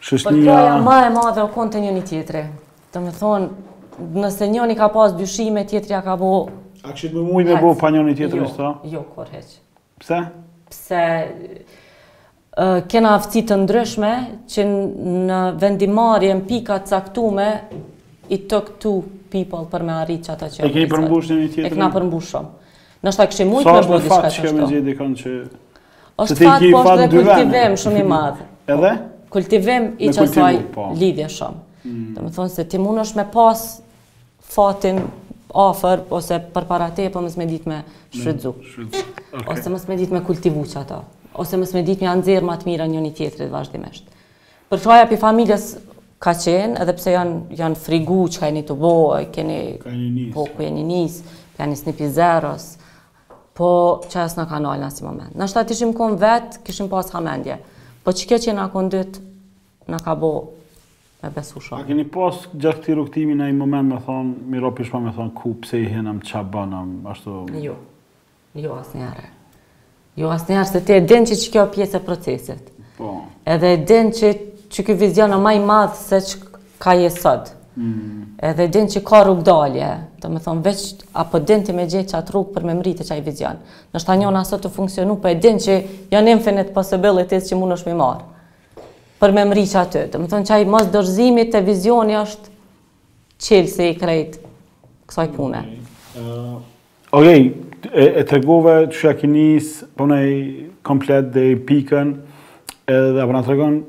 [0.00, 0.44] shështnija...
[0.44, 2.44] Për krahja ma e ma dhe o konë të njëni tjetëre.
[2.94, 3.48] Të me thonë,
[4.22, 6.30] nëse njëni ka pas dyshime, tjetëri ka bo...
[6.88, 9.60] A kështë më mujnë me bo pa njëni tjetëri jo, Jo, kur heqë.
[10.04, 10.22] Pse?
[10.72, 11.04] Pse...
[12.90, 14.08] kena aftësi të ndryshme
[14.50, 17.44] që në vendimarje në pikat caktume
[18.34, 18.92] i të këtu
[19.30, 20.62] people për me arritë që ata që...
[20.64, 21.68] E keni përmbush një një tjetër?
[21.68, 22.74] E këna përmbush shumë.
[23.06, 24.32] Nështë ta këshë mujtë me bërë diska që to.
[24.32, 25.36] Sa është fatë që kemi gjithë dikon që...
[26.24, 28.46] është fatë, po është dhe kultivem shumë i madhë.
[28.74, 28.92] Edhe?
[29.36, 30.26] Kultivem i që
[30.74, 30.88] po.
[31.00, 31.62] lidhje shumë.
[31.84, 32.04] Mm.
[32.16, 33.64] Dhe më thonë se ti mund është me pas
[34.56, 35.02] fatin
[35.68, 37.82] ofër, ose për para te, po mësë me ditë me
[38.16, 38.56] shvëdzu,
[39.52, 40.84] Ose mësë me ditë me kultivu që
[41.38, 44.08] Ose mësë me ditë me anëzirë matë mira njën i tjetërit vazhdimisht.
[44.72, 45.68] Për shuaja për familjes
[46.22, 49.58] ka qenë, edhe pse janë, janë frigu që ka një të bo, e keni...
[49.78, 50.32] një njës.
[50.34, 51.18] Po, ku e një njës,
[51.58, 52.10] ka një snipi
[53.58, 53.70] po
[54.06, 55.32] që asë në kanalë në si moment.
[55.34, 57.56] Na shtat ishim kënë vetë, kishim pas hamendje,
[58.06, 59.22] po që që në akon dytë,
[59.90, 60.28] në ka bo
[61.24, 65.00] me besu A keni pas gjatë këti rukëtimi në ai moment me thonë, mi pa
[65.02, 67.34] me thonë, ku pse i hinëm, ç'a bëna, ashtu...
[67.58, 67.74] Jo,
[68.54, 69.18] jo asnjëherë.
[69.26, 70.14] njëre.
[70.22, 72.70] Jo asnjëherë njëre, se ti e din që kjo pjesë e procesit.
[72.98, 73.16] Po.
[73.42, 74.30] Edhe e din që
[74.72, 76.40] që kjo vizion e maj madh se që
[76.82, 77.52] ka je sot.
[77.78, 78.24] Mm.
[78.48, 80.82] Edhe din që ka rrug dalje, të them thonë veç,
[81.22, 83.60] apo din të me gjithë që atë rrug për me mritë që vizion.
[83.94, 84.64] Nështë ta njona asot mm.
[84.66, 85.76] të funksionu, për po e din që
[86.16, 88.34] janë infinite possibilities që mund është mi marë
[89.18, 90.00] për me mri që aty.
[90.12, 92.52] Të më çaj që ajë mos dërzimi te vizioni është
[93.42, 94.36] qëllë se i krejt
[95.10, 95.62] kësaj mm, pune.
[96.16, 96.52] Ok, uh,
[97.18, 97.48] okay.
[97.88, 100.30] E, e të gove që ja kinis, përnej
[100.86, 102.10] komplet dhe i pikën,
[102.90, 103.80] edhe apo na tregon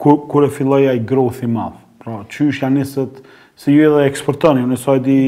[0.00, 1.76] kur, kur e filloj ai growth i madh.
[2.00, 3.18] Pra, çysh janë nisët
[3.60, 5.18] se ju edhe eksportoni, unë sa di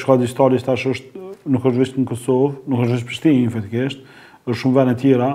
[0.00, 4.06] shkolla digjitale tash është nuk është vetëm në Kosovë, nuk është vetëm në Prishtinë, fatikisht,
[4.48, 5.28] është shumë vende tjera.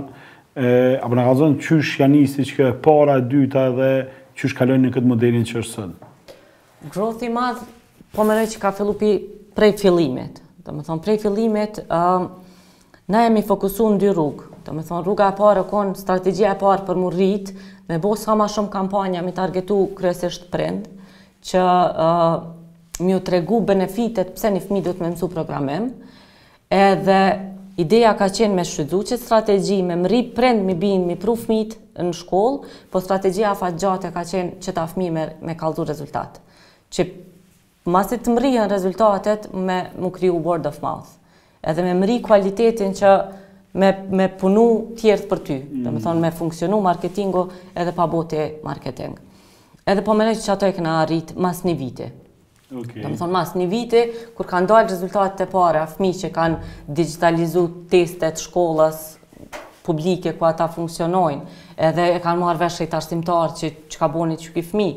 [0.58, 0.71] Ë,
[1.06, 3.91] apo na ka thënë çysh janë nisi që para e dyta edhe
[4.39, 5.93] çysh kalojnë në këtë modelin që është sën.
[6.89, 7.62] Growth i madh
[8.17, 9.13] po mendoj që ka fillupi
[9.54, 10.41] prej fillimit.
[10.65, 12.32] Domethënë prej fillimit ë uh,
[13.10, 14.49] na jemi fokusuar në dy rrugë.
[14.65, 17.54] Domethënë rruga e parë kon strategjia e parë për mu rrit
[17.89, 20.86] me bo sa ma shumë kampanja, mi targetu kryesisht prind,
[21.49, 22.28] që uh,
[23.02, 25.88] mi u tregu benefitet pse një fmi du të me mësu programim,
[26.69, 27.19] edhe
[27.82, 31.78] ideja ka qenë me shqydzu që strategji, me mri prind mi bin, mi pru fmit
[31.99, 36.38] në shkollë, po strategjia fa gjate ka qenë që ta fmi me, me kaldu rezultat.
[36.93, 37.08] Që
[37.89, 41.15] masit të mri në rezultatet me më kriju word of mouth,
[41.65, 43.13] edhe me mri kualitetin që
[43.78, 45.84] me punu tjertë për ty, mm.
[45.86, 49.18] dhe me thonë me funksionu marketingo edhe pa bote marketing.
[49.90, 52.10] Edhe po mene që ato e këna arritë mas një vite.
[52.70, 54.04] Dhe me thonë mas një vite,
[54.38, 59.16] kur kanë dalë rezultatet e pare, a fmi që kanë digitalizu testet shkollas
[59.86, 64.36] publike ku ata funksionojnë, edhe e kanë marrë veshë i tashtimtarë që që ka boni
[64.42, 64.88] që ki fmi,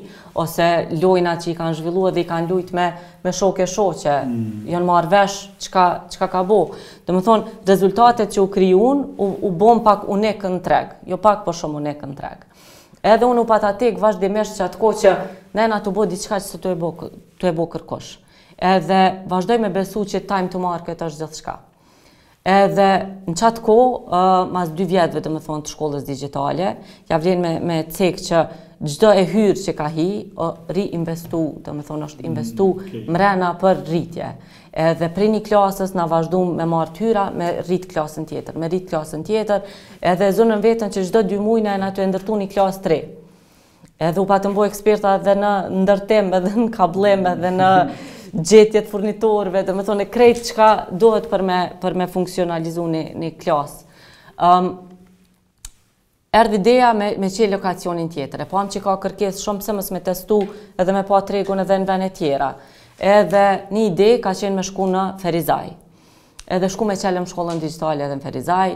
[0.42, 0.66] ose
[1.02, 2.88] lojna që i kanë zhvillua dhe i kanë lujt me
[3.22, 4.64] me shoke shoqe, mm.
[4.72, 6.58] janë marrë veshë që ka ka bo.
[7.06, 11.44] Dhe më thonë, rezultatet që u kryun u bom pak unikë në treg, jo pak
[11.46, 12.48] po shumë unikë në treg.
[13.14, 15.14] Edhe unë u patatik vazhdimesh që atë kohë që
[15.58, 16.74] në të bo diqka që të
[17.48, 18.14] e bo kërkosh.
[18.62, 18.98] Edhe
[19.30, 21.56] vazhdoj me besu që time to market është gjithë shka
[22.50, 22.86] edhe
[23.28, 26.72] në qatë ko, uh, mas dy vjetëve të më thonë të shkollës digitale,
[27.10, 28.42] ja vjen me, me cekë që
[28.82, 30.06] gjdo e hyrë që ka hi,
[30.42, 33.04] o ri investu, të më thonë është investu mm, okay.
[33.14, 34.32] mrena për rritje.
[34.72, 38.70] Edhe prej një klasës na vazhdu me marë tyra, hyra me rritë klasën tjetër, me
[38.72, 39.66] rritë klasën tjetër,
[40.14, 42.98] edhe zonën vetën që gjdo dy mujnë e na të ndërtu një klasë tre.
[44.02, 45.52] Edhe u pa të mboj eksperta dhe në
[45.84, 47.70] ndërtim, edhe në kablem, edhe në...
[48.32, 53.82] gjetjet furnitorve, dhe me thone krejt qka dohet për me, për me funksionalizu një, klas.
[54.40, 54.72] Um,
[56.32, 59.74] Erdhë ideja me, me qe lokacionin tjetër, e po am që ka kërkes shumë pëse
[59.76, 60.38] mësë me testu
[60.80, 62.54] edhe me pa tregun edhe në vene tjera.
[62.96, 63.42] Edhe
[63.74, 65.74] një ide ka qenë me shku në Ferizaj.
[66.56, 68.72] Edhe shku me qelëm shkollën digitali edhe në Ferizaj,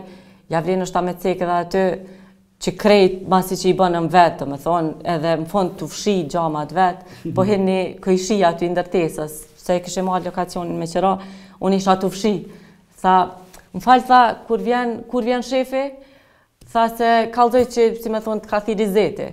[0.52, 1.86] ja vlenë është ta me cekë edhe aty,
[2.62, 6.14] që krejt masi që i bënë në vetë, me thonë, edhe më fond të fshi
[6.32, 7.48] gjamat vetë, po mhm.
[7.50, 11.12] hirë këjshi aty ndërtesës, se e këshë marrë lokacionin me qëra,
[11.60, 12.34] unë isha të fshi.
[13.02, 13.16] Tha,
[13.76, 15.84] më falë, tha, kur vjen kur vjen shefi,
[16.72, 19.32] tha se kaldoj që, si me thonë, të kathi rizete.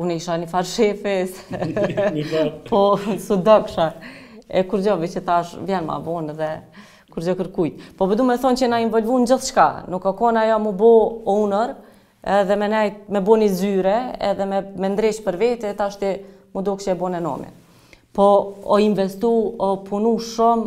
[0.00, 1.16] Unë isha një farë shefi,
[2.68, 2.82] po,
[3.18, 3.88] su dëksha.
[4.50, 6.50] E kur gjovi që tash vjen ma vonë dhe
[7.20, 7.80] kur gjë kërkujt.
[7.98, 10.60] Po bëdu me thonë që na involvu në gjithë shka, nuk o kona ja jo
[10.64, 10.90] mu bo
[11.28, 11.74] owner,
[12.24, 13.96] edhe me nejt me bo një zyre,
[14.30, 16.14] edhe me ndresh për vete, e ta është
[16.54, 17.52] mu do kështë e bo në nome.
[18.16, 18.24] Po
[18.64, 19.30] o investu,
[19.60, 20.66] o punu shumë,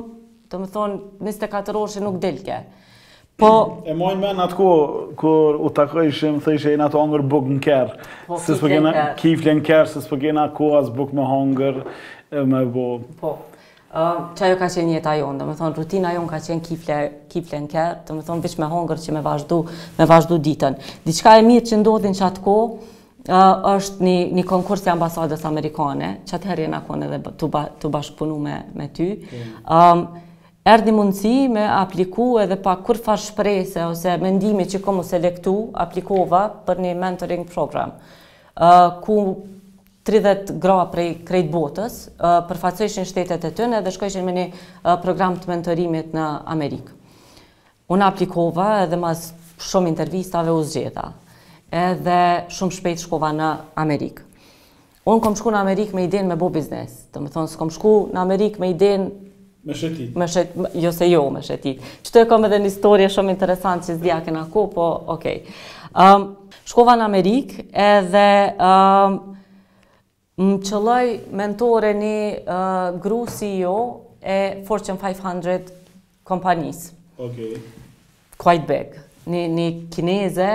[0.51, 2.61] të më thonë, 24 orë që nuk delke.
[3.41, 3.49] Po...
[3.89, 4.67] E mojnë me në atë ku,
[5.17, 8.03] kur u takojshim, thëj që e në atë ongër bukë në kërë.
[8.27, 8.37] Po,
[9.23, 11.81] kiflë në kërë, se s'pëgjena ku asë bukë me hongër,
[12.53, 12.85] me bo...
[13.19, 13.33] Po,
[13.93, 17.69] që ajo ka qenë jetë ajo, dhe me thonë, rutina ajo ka qenë kifle në
[17.69, 20.77] kërë, dhe me thonë, vish me hongër që me vazhdu ditën.
[21.05, 22.55] Dhiqka e mirë që ndodhin që atë ko,
[23.27, 28.89] është një konkurs e ambasadës amerikane, që atë herë jena konë edhe të bashkëpunu me
[28.97, 29.11] ty.
[29.29, 30.03] Mm.
[30.73, 35.53] Erdi mundësi me apliku edhe pa kur fa shprese ose mendimi që komu selektu,
[35.83, 37.91] aplikova për një mentoring program,
[39.05, 39.17] ku
[40.03, 44.45] 30 gra prej krejt botës, përfaceshin shtetet e tënë edhe shkojshin me një
[45.03, 46.91] program të mentorimit në Amerikë.
[47.93, 49.29] Unë aplikova edhe mas
[49.63, 51.09] shumë intervistave u zgjeta
[51.73, 52.17] edhe
[52.53, 53.47] shumë shpejt shkova në
[53.79, 54.25] Amerikë.
[55.09, 57.95] Unë kom shku në Amerikë me idenë me bo biznes, të më thonë s'kom shku
[58.13, 59.07] në Amerikë me idenë...
[59.67, 60.11] Me shetit.
[60.19, 61.81] Me shetit, jo se jo me shetit.
[62.05, 65.41] Qëtë e kom edhe një historje shumë interesant që zdi ake në ku, po okej.
[66.71, 68.25] Shkova në Amerikë edhe
[70.41, 73.77] Më qëllaj mentore një gru CEO
[74.19, 75.69] e Fortune 500
[76.25, 76.87] kompanisë.
[77.21, 77.41] Ok.
[78.41, 78.95] Quite big.
[79.29, 80.47] Një, kineze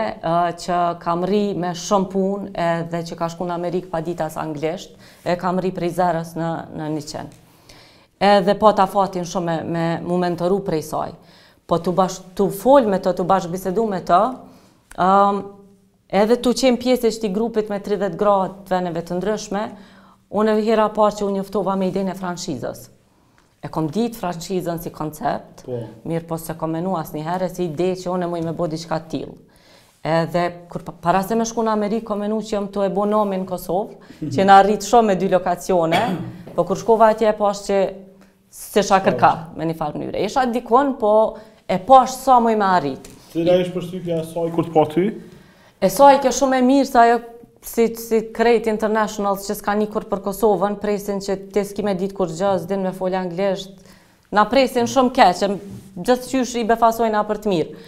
[0.60, 4.98] që kam ri me shumë punë edhe që ka shku në Amerikë pa ditas anglisht,
[5.24, 6.48] e kam ri prej zarës në,
[6.98, 7.38] një qenë.
[8.18, 11.14] Edhe po ta fatin shumë me, me mu mentoru prej saj.
[11.70, 14.18] Po të, bashk, të fol me të, të bashkë bisedu me të,
[16.12, 19.62] edhe të qenë pjesë e shti grupit me 30 gradë të veneve të ndryshme,
[20.32, 22.86] unë e hira parë që unë njëftova me idejnë e franshizës.
[23.64, 25.82] E kom ditë franshizën si koncept, po.
[26.08, 28.78] mirë po se kom menu asë njëherë, si ide që unë e mujë me bodi
[28.84, 29.34] qka tilë.
[30.08, 33.40] Edhe, kur, para se me shku në Amerikë, kom menu që jam të e bonomi
[33.42, 36.02] në Kosovë, që në arritë shumë me dy lokacione,
[36.54, 37.80] po kur shkova atje e po pashë që
[38.58, 39.58] se shakë kërka, po.
[39.58, 40.22] me një farë mënyre.
[40.30, 41.12] Isha dikon, po
[41.66, 43.16] e pashë po sa mujë me arritë.
[43.34, 44.86] Dhe da ishë përstitja saj kur të pa
[45.80, 47.18] E so e kjo shumë e mirë sa ajo
[47.62, 52.16] si krejt international që s'ka nikur kur për Kosovën, presin që te s'ki me ditë
[52.18, 53.76] kur gjëzë, din me folja anglisht.
[54.36, 55.58] na presin shumë keq,
[56.04, 57.78] gjithë qysh i befasojnë për të mirë.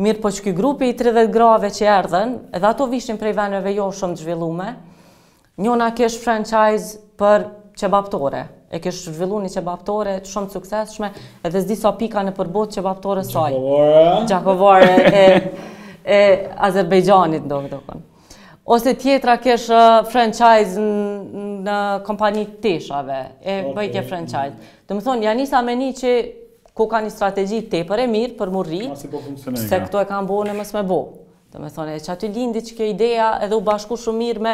[0.00, 3.74] Mirë po që kjo grupi i 30 grave që erdhen, edhe ato vishin prej venëve
[3.76, 4.68] jo shumë të zhvillume,
[5.60, 7.44] njona kesh franchise për
[7.80, 11.10] qebaptore, e kesh zhvillu një qebaptore, shumë të sukseshme,
[11.44, 13.58] edhe zdi sa pika në përbot qebaptore saj.
[13.58, 14.24] Gjakovore.
[14.30, 15.76] Gjakovore, e...
[16.04, 18.04] e Azerbejgjanit ndohë këtë kënë.
[18.70, 19.66] Ose tjetra kesh
[20.12, 20.78] franchise
[21.64, 24.70] në kompani të tishave, e bëjtë franchise.
[24.86, 26.12] Të më thonë, janë isa me një që
[26.78, 30.04] ku ka një strategi të e për e mirë për më rritë, po se këto
[30.04, 31.00] e kanë bëhë në mësë me
[31.50, 34.42] Të më thonë, e që aty lindi që kjo idea edhe u bashku shumë mirë
[34.44, 34.50] me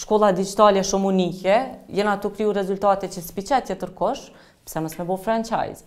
[0.00, 1.56] shkolla digitale shumë unike,
[1.92, 4.22] jena të kryu rezultate që spiqet që tërkosh,
[4.64, 5.84] pëse mësë me bëhë franchise.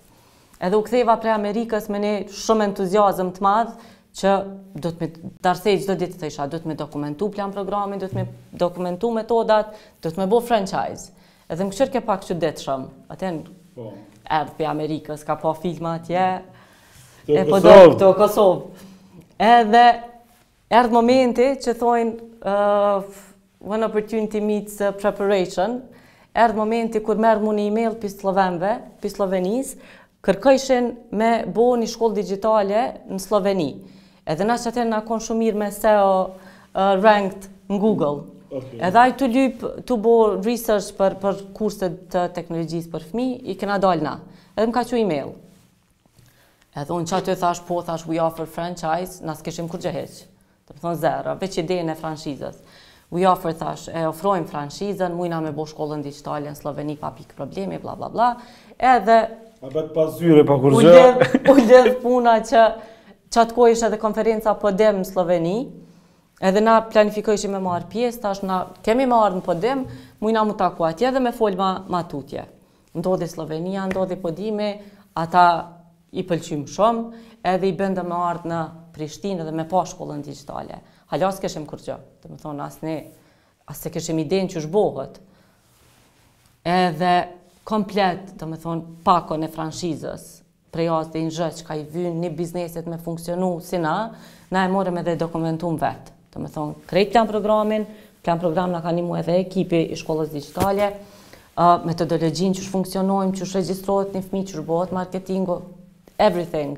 [0.62, 3.74] Edhe u ktheva pre Amerikës me një shumë entuziasm të madhë,
[4.16, 4.32] që
[4.80, 5.08] do të më
[5.44, 8.26] darsej çdo ditë të isha, do të me dokumentu plan programin, do të me
[8.62, 9.74] dokumentu metodat,
[10.04, 11.10] do të me bë franchise.
[11.52, 12.86] Edhe më kështër ke pak çuditshëm.
[12.86, 13.90] detëshëm, në po.
[14.40, 16.26] erdhë për Amerikës, ka po filma atje,
[17.28, 17.60] e po
[18.02, 18.86] do Kosovë.
[19.38, 19.84] Edhe
[20.72, 22.14] erdhë momenti që thojnë
[22.50, 23.04] uh,
[23.68, 25.82] one opportunity meets uh, preparation,
[26.34, 28.72] erdhë momenti kur merdhë mu një email mail për Slovenve,
[29.04, 29.92] për Slovenisë,
[30.26, 30.90] kërkëshin
[31.22, 33.70] me bo një shkollë digitale në Sloveni.
[34.26, 36.62] Edhe na që atërë nga konë shumë mirë me SEO uh,
[36.98, 38.32] ranked në Google.
[38.80, 40.14] Edhe ajë të lypë të bo
[40.46, 44.14] research për, për kurset të teknologjisë për fmi, i këna dalë na.
[44.56, 45.34] Edhe më ka që e-mail.
[46.76, 50.26] Edhe unë që atë thash, po, thash, we offer franchise, nësë këshim kur gjëheqë.
[50.66, 52.64] Të më thonë zero, veç i dejën e franshizës.
[53.14, 57.38] We offer, thash, e ofrojmë franshizën, mujna me bo shkollën digitalin në Sloveni pa pikë
[57.38, 58.32] problemi, bla, bla, bla.
[58.96, 59.20] Edhe...
[59.66, 61.46] A betë zyre, pa po kur zhe.
[61.54, 62.66] U lëdhë puna që
[63.36, 65.56] qatë kohë ishte edhe konferenca po dem në Sloveni,
[66.48, 70.44] edhe na planifikojshim me marë pjesë, ta është na kemi marrë në PODEM, dem, mujna
[70.48, 72.44] mu taku atje dhe me folë ma, ma tutje.
[72.96, 74.70] Ndodhi Slovenia, ndodhi PODIME,
[75.20, 75.46] ata
[76.16, 77.24] i pëlqym shumë,
[77.56, 78.62] edhe i bëndë me ardhë në
[78.96, 80.78] Prishtinë dhe me pa shkollën digitale.
[81.12, 82.94] Halja së këshim kërgjë, të më thonë, asë ne,
[83.72, 85.20] asë se këshim idejnë që shbohët.
[86.72, 87.12] Edhe
[87.68, 90.35] komplet, të më thonë, pakon e franshizës,
[90.76, 93.94] prejas dhe një gjithë që ka i vynë një bizneset me funksionu si na,
[94.54, 96.14] na e morem edhe dokumentum vetë.
[96.34, 97.86] Të me thonë, krejt plan programin,
[98.26, 100.90] plan program në ka një mu edhe ekipi i shkollës digitale,
[101.88, 105.62] metodologjin që shë funksionojmë, që shë registrojt një fmi, që shë bëhet marketingu,
[106.22, 106.76] everything,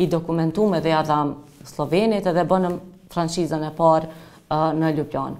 [0.00, 1.36] i edhe ja adham
[1.68, 2.78] Slovenit edhe bënëm
[3.12, 5.36] franqizën e parë në Ljubljanë.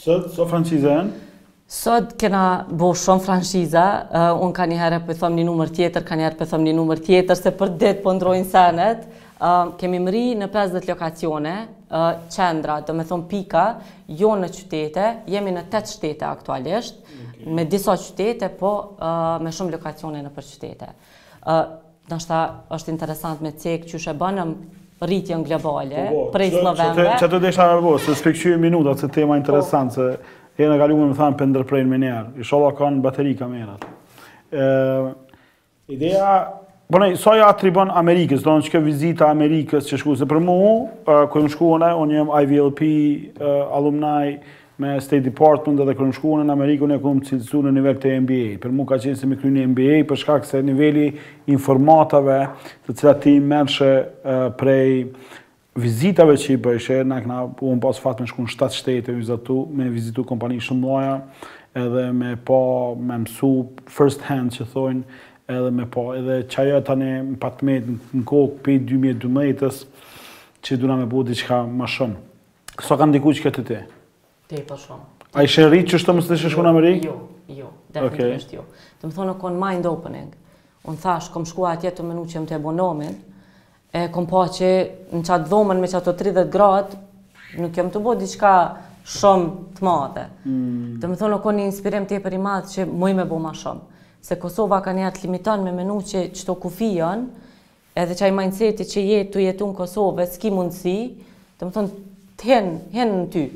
[0.00, 1.12] Sot, so franqizën?
[1.70, 3.82] Sot kena bo shumë franshiza,
[4.42, 6.72] unë ka një herë për thëmë një numër tjetër, ka një herë për thëmë një
[6.80, 9.04] numër tjetër, se për ditë për po ndrojnë senet,
[9.78, 11.52] kemi mëri në 50 lokacione,
[12.34, 13.62] qendra, do me thëmë pika,
[14.18, 16.98] jo në qytete, jemi në 8 qytete aktualisht,
[17.46, 18.74] me disa qytete, po
[19.46, 20.90] me shumë lokacione në për qytete.
[21.40, 21.62] Uh,
[22.10, 22.40] nështë
[22.80, 24.50] është interesant me cekë që shë bënëm
[25.06, 27.06] rritjen globale, po, po, prej së novembe.
[27.22, 29.94] Që të desha nërbo, se spekqyë minuta, se tema interesant,
[30.60, 32.30] Kena ka me më thamë, për ndërprejnë me njerë.
[32.36, 33.86] I shola ka në bateri kamerat.
[35.88, 36.32] Ideja...
[36.90, 40.26] Përnej, po sa ja atri Amerikës, do në që ke vizita Amerikës që shku se
[40.28, 40.58] për mu,
[41.30, 42.80] ku e më shku në unë jëmë IVLP
[43.72, 47.62] alumni me State Department dhe ku më shku në Amerikë, unë e ku më cilësu
[47.64, 48.48] në nivel të MBA.
[48.60, 51.08] Për mu ka qenë se me kry një MBA, për shkak se nivelli
[51.54, 52.42] informatave
[52.84, 53.94] të cilat ti menë
[54.60, 54.90] prej
[55.78, 59.12] vizitave që i bëjshë, na këna u në pas fatë me shku në 7 shtete
[59.12, 61.12] e vizatu, me vizitu kompani shumë noja
[61.78, 62.58] edhe me po,
[62.98, 63.50] me mësu
[63.88, 68.58] first hand që thojnë, edhe me po, edhe që e tani më patmet në kokë
[68.66, 69.82] për 2012-ës,
[70.60, 72.18] që duna me bëhë diqka më shumë.
[72.80, 73.80] Këso kanë diku që këtë të ti?
[74.50, 75.08] Ti pa po shumë.
[75.38, 77.02] A i shërri që shtë më të shëshku në Amerikë?
[77.06, 77.14] Jo,
[77.54, 78.64] jo, definitivisht jo.
[78.98, 80.32] Të më thonë, në konë mind opening,
[80.90, 83.14] unë thash, kom shkua atje të menu që më të ebonomin,
[83.92, 84.68] e kom pa që
[85.10, 86.98] në qatë dhomen me qatë të 30 gradë,
[87.60, 88.52] nuk jam të bo diqka
[89.10, 90.26] shumë të madhe.
[90.44, 91.00] Mm.
[91.02, 93.40] Të më thonë, nuk një inspirim të e për i madhë që mëj me bo
[93.42, 93.98] ma shumë.
[94.22, 97.50] Se Kosova ka një atë limitan me menu që qëto janë
[97.98, 100.96] edhe qaj mindseti që je të jetu në Kosovë, s'ki mundësi,
[101.58, 101.88] të më thonë,
[102.38, 103.46] të hen, në ty.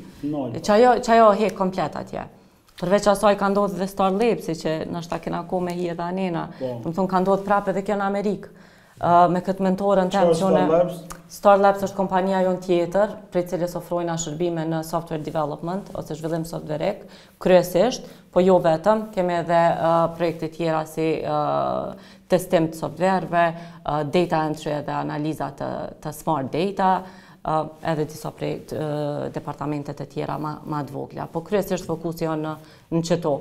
[0.61, 2.25] që ajo he komplet atje.
[2.75, 6.49] Përveç asaj ka ndodhë dhe Star që nështë ta kena ko me hi edhe anena.
[6.59, 6.89] Të po.
[6.89, 8.49] më thonë, ka ndodhë prapë edhe kjo në Amerikë
[9.03, 10.81] me këtë mentorën në temë
[11.35, 16.15] Star Labs është kompania jonë tjetër, prej cilës ofrojnë a shërbime në software development, ose
[16.15, 17.01] zhvillim softwarek,
[17.43, 19.57] kryesisht, po jo vetëm, keme edhe
[20.15, 21.09] projekte tjera si
[22.31, 23.43] testim të softwareve,
[24.13, 25.65] data entry edhe analizat
[26.05, 26.93] të smart data,
[27.91, 28.55] edhe disa prej
[29.35, 32.53] departamentet e tjera ma dvoglja, po kryesisht fokusion jo
[32.95, 33.37] në qëto.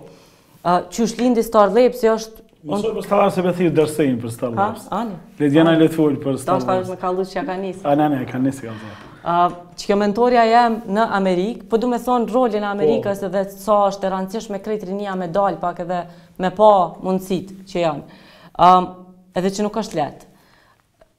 [0.65, 4.71] Qysh lindi Star Labs është Mësoj për stallar se bethi dhe dërsejnë për stallar.
[4.87, 5.17] Ha, ani.
[5.37, 6.63] Le djena le të për stallar.
[6.63, 7.83] Da shtarës me kallu që ja ka nisi.
[7.85, 9.09] A, ne, ne, ka nisi, kam zërë.
[9.21, 13.29] Uh, që kjo mentorja jem në Amerikë, po du me thonë rolin në Amerikës po.
[13.35, 15.99] dhe të është e rancish me krejt rinja me dalë pak edhe
[16.45, 16.71] me pa
[17.05, 18.17] mundësit që janë.
[18.65, 18.89] Um,
[19.37, 20.31] edhe që nuk është letë.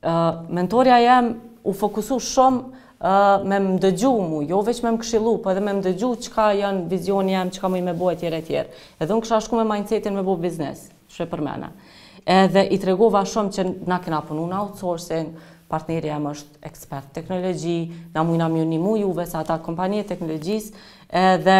[0.01, 0.17] Uh,
[0.59, 1.31] mentorja jem
[1.61, 2.81] u fokusu shumë
[3.45, 6.31] me më dëgju mu, jo veç me më këshilu, po edhe me më dëgju që
[6.33, 8.71] ka janë vizioni jem, që ka mu me bojë tjere tjere.
[8.97, 11.69] Edhe unë kësha shku me mindsetin me bo biznesë shë për mene.
[12.25, 15.33] Edhe i tregova shumë që na kena punu në outsourcing,
[15.69, 17.77] partneri e më është ekspert teknologji,
[18.15, 20.83] na mujna mjë një muj uve sa ata kompanije teknologjisë,
[21.21, 21.57] edhe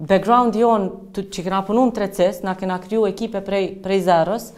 [0.00, 4.50] background jonë që kena punu në treces, na kena kryu ekipe prej zerës,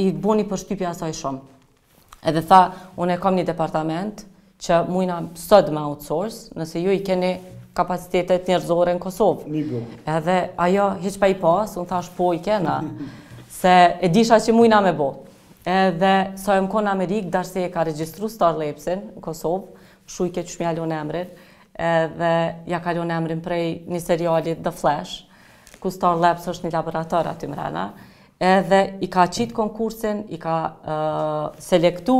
[0.00, 1.46] i boni për shtypja asaj shumë.
[2.28, 2.62] Edhe tha,
[2.98, 4.24] unë e kam një departament
[4.64, 7.34] që mujna sëd me outsource, nëse ju i keni
[7.78, 9.62] kapacitetet njerëzore në Kosovë.
[10.16, 12.80] Edhe ajo, heç pa i pas, unë thash po i kena.
[13.58, 15.08] se e disha që mujna me bo.
[15.66, 20.28] Edhe sa e më konë Amerikë, darse e ka registru Star Labs-in në Kosovë, shu
[20.28, 21.32] i keqë shmi alion emrin,
[21.88, 22.30] edhe
[22.72, 25.24] ja ka alion emrin prej një serialit The Flash,
[25.82, 27.84] ku Star Labs është një laborator aty mrena,
[28.38, 30.56] edhe i ka qitë konkursin, i ka
[31.62, 32.16] selektu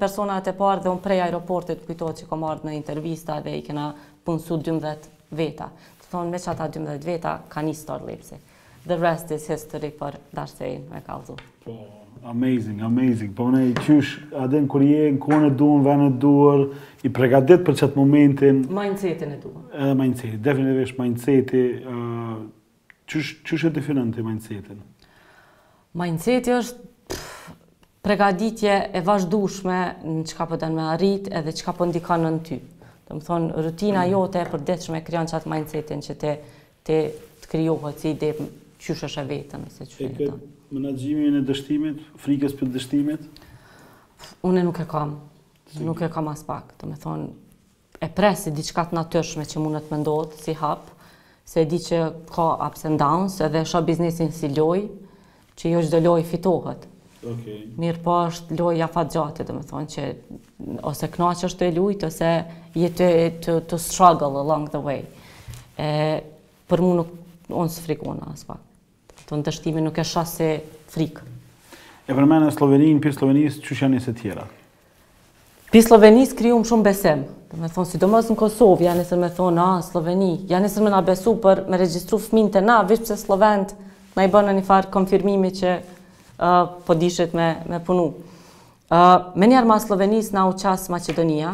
[0.00, 3.64] personat e parë dhe unë prej aeroportit kujto që kom ardhë në intervista dhe i
[3.66, 3.90] kena
[4.24, 5.68] punësu 12 veta.
[6.00, 8.40] Të thonë me që ata 12 veta ka një Star Labs-i
[8.86, 11.34] the rest is history for Darsein me kalzu.
[11.64, 11.72] Po,
[12.24, 13.34] amazing, amazing.
[13.34, 16.66] Po ne i qysh, adem kur je, në kone duen, vene duer,
[17.04, 18.62] i pregadit për qëtë momentin.
[18.72, 19.64] Mindsetin e duen.
[19.74, 21.64] Edhe mindsetin, definitivisht mindseti.
[21.84, 24.80] Uh, qysh, qysh e definën të mindsetin?
[26.00, 26.88] Mindseti është
[28.06, 32.60] pregaditje e vazhdushme në qka po të me arrit edhe qka po ndikon në ty.
[33.10, 34.12] Të më thonë, rutina mm.
[34.14, 36.34] jote për detshme kryon qatë mindsetin që te,
[36.86, 37.00] te
[37.44, 38.32] të kryohet si ide
[38.80, 40.14] që është e vetëm, se që fejtë.
[40.14, 43.26] E këtë menagjimin e dështimit, frikës për dështimit?
[44.48, 45.16] Une nuk e kam,
[45.84, 47.28] nuk e kam as pak, të me thonë,
[48.00, 50.88] e presi diçka të natyrshme që mundet me ndodhë si hap,
[51.44, 52.00] se e di që
[52.32, 54.86] ka ups and downs, edhe e biznesin si loj,
[55.60, 56.86] që jo çdo loj fitohet.
[57.20, 57.58] Okej.
[57.76, 60.04] Mirë po është loj ja fat gjatë, do të thonë që
[60.88, 62.30] ose kënaqesh të lujtë, ose
[62.80, 63.10] jetë
[63.44, 65.02] të, të struggle along the way.
[66.70, 67.08] për mua nuk
[67.50, 68.60] on sfrikon as pak
[69.30, 70.46] të në nuk e shase
[70.90, 71.22] frikë.
[72.10, 74.46] E përmene Slovenin, për Slovenis, që shë janë njëse tjera?
[75.70, 77.20] Për Slovenis kriju më shumë besem.
[77.50, 80.82] Dhe me thonë, sidomos në Kosovë, janë njëse me thonë, a, ah, Sloveni, janë njëse
[80.82, 83.74] me nga besu për me registru fëminte të na, vishë pëse Slovent,
[84.16, 85.76] me i bënë një farë konfirmimi që
[86.86, 88.08] po dishet me, me punu.
[88.90, 91.52] Uh, me njerë ma Slovenis na u qasë Macedonia,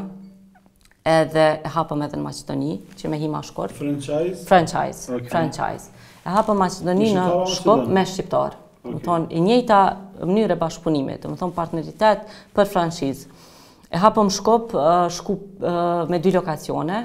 [1.04, 3.74] edhe e hapëm edhe në Macedoni, që me hima shkort.
[3.76, 4.46] Franchise?
[4.48, 5.90] Franchise, franchise
[6.26, 7.24] e hapë Macedoni në
[7.60, 8.56] shkop me shqiptar.
[8.56, 8.96] Okay.
[8.96, 9.78] Më thonë, i njëta
[10.26, 13.32] mënyre bashkëpunimit, më thonë partneritet për franshizë.
[13.94, 14.72] E hapëm shkop,
[15.14, 15.62] shkup
[16.10, 16.96] me dy lokacione,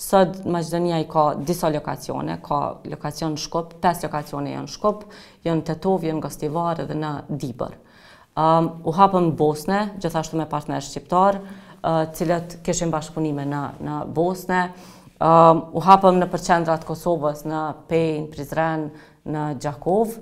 [0.00, 5.04] sëd Macedonia i ka disa lokacione, ka lokacion në shkop, pes lokacione janë në shkop,
[5.44, 5.76] janë të
[6.10, 7.12] e në gostivar edhe në
[7.42, 7.76] dibër.
[8.40, 11.42] Um, u hapëm në Bosne, gjithashtu me partner shqiptar,
[12.16, 14.64] cilët këshim bashkëpunime në, në Bosne,
[15.74, 17.60] u hapëm në përqendrat Kosovës, në
[17.90, 18.86] në Prizren,
[19.24, 20.14] në Gjakov.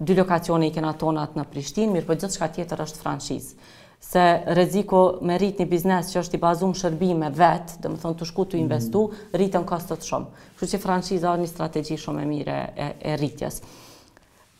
[0.00, 3.56] dy lokacione i kena tonat në Prishtinë, mirë po gjithë shka tjetër është franqisë.
[4.06, 4.22] Se
[4.54, 8.28] reziko me rrit një biznes që është i bazum shërbime vetë, dhe më thonë të
[8.30, 8.62] shku të mhm.
[8.64, 9.02] investu,
[9.34, 10.44] rritën kostët shumë.
[10.56, 13.58] Kështë që franqisa është një strategi shumë e mire e, e rritjes.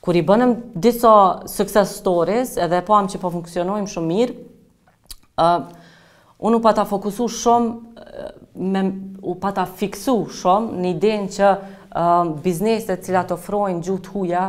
[0.02, 1.14] Kur i bënëm disa
[1.48, 4.36] success stories, edhe po am që po funksionojmë shumë mirë,
[6.38, 8.04] unë u pata fokusu shumë,
[8.74, 8.82] me,
[9.22, 14.42] u pata fiksu shumë një idenë që uh, bizneset cilat ofrojnë gjutë huja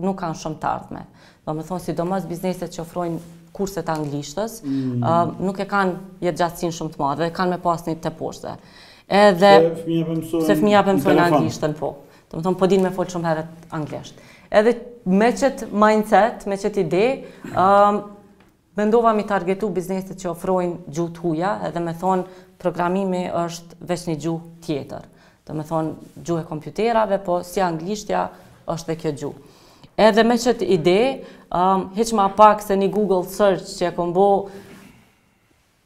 [0.00, 1.04] nuk kanë shumë të ardhme.
[1.46, 5.00] Do me thonë, sidomos bizneset që ofrojnë kurset anglishtës, mm.
[5.02, 8.12] uh, nuk e kanë jetë gjatësin shumë të madhe, dhe kanë me pas një të
[8.20, 8.54] poshtë.
[9.08, 9.52] dhe.
[10.46, 11.94] se fëmija pëmësojnë në anglishtën, po.
[12.30, 14.20] Do thonë, po din me folë shumë herët anglisht.
[14.50, 14.76] Edhe
[15.06, 17.04] me qëtë mindset, me qëtë ide,
[17.56, 18.00] um,
[18.76, 24.14] Mendova mi targetu bizneset që ofrojnë gjuhë huja edhe me thonë programimi është veç një
[24.22, 25.08] gjuhë tjetër.
[25.46, 28.20] Dhe me thonë gjuhë e kompjuterave, po si anglishtja
[28.70, 29.58] është dhe kjo gjuhë.
[30.00, 30.96] Edhe me qëtë ide,
[31.50, 34.28] um, heq ma pak se një Google search që e kombo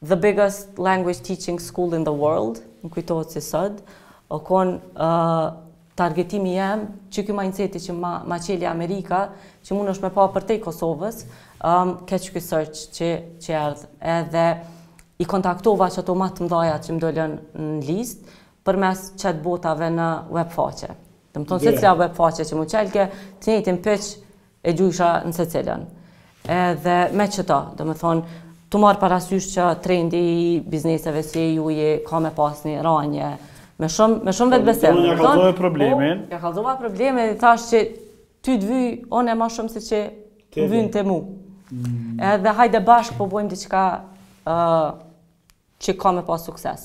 [0.05, 5.57] the biggest language teaching school in the world, në kujtojtë si sëdë, o konë uh,
[5.97, 9.30] targetimi jem që kjo mindset i që ma, ma qeli Amerika,
[9.64, 11.24] që mund është me pa për te Kosovës,
[11.64, 13.10] um, që kjo search që,
[13.40, 13.90] që erdhë.
[14.18, 14.44] Edhe
[15.24, 18.24] i kontaktova që ato matë mdoja që më në list,
[18.66, 20.78] për mes chatbotave në webfaqe.
[20.80, 20.92] faqe.
[21.38, 23.06] më tonë se cila web faqe që mu qelke,
[23.40, 24.04] të njëtim pëq
[24.68, 25.82] e gjusha në se cilën.
[26.48, 28.22] Edhe me që ta, të më thonë,
[28.70, 32.82] të marë parasysh që trendi i bizneseve si e ju i ka me pas një
[32.82, 33.30] ranje,
[33.78, 34.96] me shumë, shumë vetë besim.
[34.98, 36.24] Unë një kalzove problemin.
[36.28, 37.80] Po, ja kalzove problemin, dhe thash që
[38.44, 39.84] ty të vyj, onë e ma shumë se
[40.54, 41.18] që vynë të mu.
[41.74, 42.20] Mm.
[42.22, 46.84] Edhe hajde bashk po bojmë diçka qka që ka me pas sukses.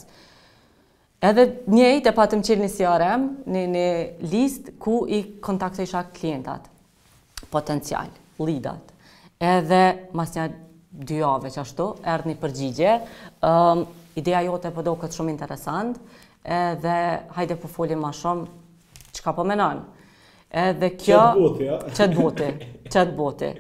[1.24, 1.44] Edhe
[1.76, 3.88] njejt e patëm qëllë një CRM, një një
[4.32, 6.70] list ku i kontakta isha klientat,
[7.54, 8.10] potencial,
[8.42, 8.94] lidat.
[9.40, 9.82] Edhe
[10.18, 10.48] mas një
[11.10, 12.94] dy jave që ashtu, erdhë një përgjigje.
[14.20, 16.00] Ideja jote e po përdo këtë shumë interesant,
[16.50, 16.96] edhe
[17.36, 18.48] hajde po folim ma shumë
[19.16, 19.84] që ka po menon.
[20.50, 21.20] Edhe kjo...
[21.20, 21.78] Qëtë botë, ja?
[21.92, 22.50] Qëtë botë,
[22.90, 23.52] qëtë botë.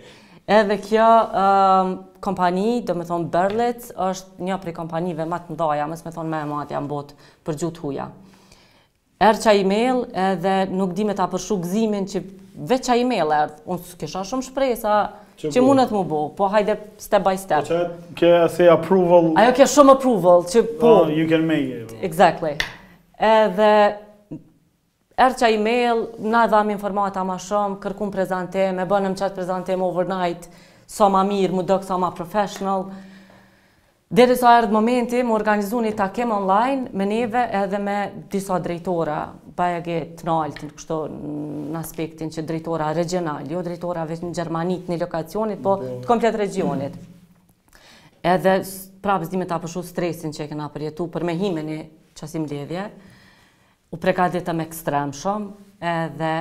[0.50, 1.91] Edhe kjo um,
[2.26, 6.32] kompani, do me thonë Berlitz, është një prej kompanive më të ndaja, mësë me thonë
[6.32, 8.08] me e matja në botë për gjutë huja.
[9.22, 12.24] Erë qa e-mail edhe nuk di me ta përshu gëzimin që
[12.72, 14.95] veç qa e-mail erë, unë së kisha shumë sa
[15.38, 17.70] që, që mundet mu bo, po hajde step by step.
[17.70, 18.18] Po që
[18.56, 19.30] ke approval...
[19.43, 20.88] Ajo ke shumë approval që po...
[20.88, 21.93] Well, ah, you can make it.
[22.10, 22.58] Exactly.
[23.20, 23.76] Edhe
[25.20, 26.01] Erë që e-mail,
[26.32, 30.45] na dham informata ma shumë, kërkum prezentim, e bënëm qatë prezentim overnight,
[30.88, 32.86] sa ma mirë, mu dëkë sa ma professional.
[34.15, 37.97] Dere sa erë dë momenti, mu organizu një takim online, me neve edhe me
[38.32, 39.17] disa drejtora,
[39.59, 41.01] pa e ge të naltë në
[41.76, 46.39] në aspektin që drejtora regional, jo drejtora veç në Gjermanit, në lokacionit, po të komplet
[46.39, 46.95] regionit.
[48.24, 48.55] Edhe
[49.03, 51.80] prapës ta përshu stresin që e kena përjetu për me himeni
[52.20, 52.88] qasim ledhje
[53.92, 55.50] u prekadita me ekstrem shumë,
[55.82, 56.32] edhe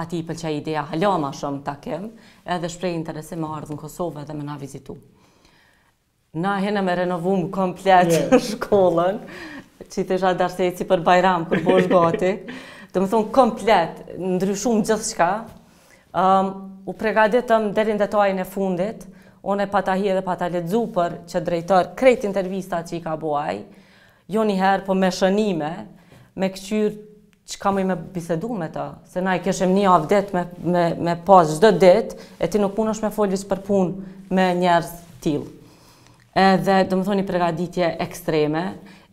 [0.00, 2.08] ati i pëlqe ideja halama shumë të kemë,
[2.56, 4.96] edhe shprej interesim më ardhë në Kosovë edhe me na vizitu.
[6.36, 8.12] Na hene me renovum komplet
[8.48, 9.18] shkollën,
[9.86, 12.32] që të isha darseci për Bajram, për bosh gati,
[12.92, 14.00] të më thonë komplet,
[14.40, 15.30] ndryshumë gjithë shka,
[16.88, 18.08] u pregaditëm derin dhe
[18.40, 19.04] e fundit,
[19.42, 23.16] onë e pata hi edhe pata ledzu për që drejtar krejt intervista që i ka
[23.16, 23.60] boaj,
[24.28, 25.74] jo njëherë po me shënime,
[26.36, 26.96] me këqyr
[27.46, 30.42] që ka me bisedu me ta, se na i keshëm një avë ditë me,
[30.74, 31.92] me, me pas ditë,
[32.42, 34.90] e ti nuk punë është me folgjës për punë me njerës
[35.24, 35.46] tilë.
[36.36, 38.66] Edhe, do më thoni, pregaditje ekstreme,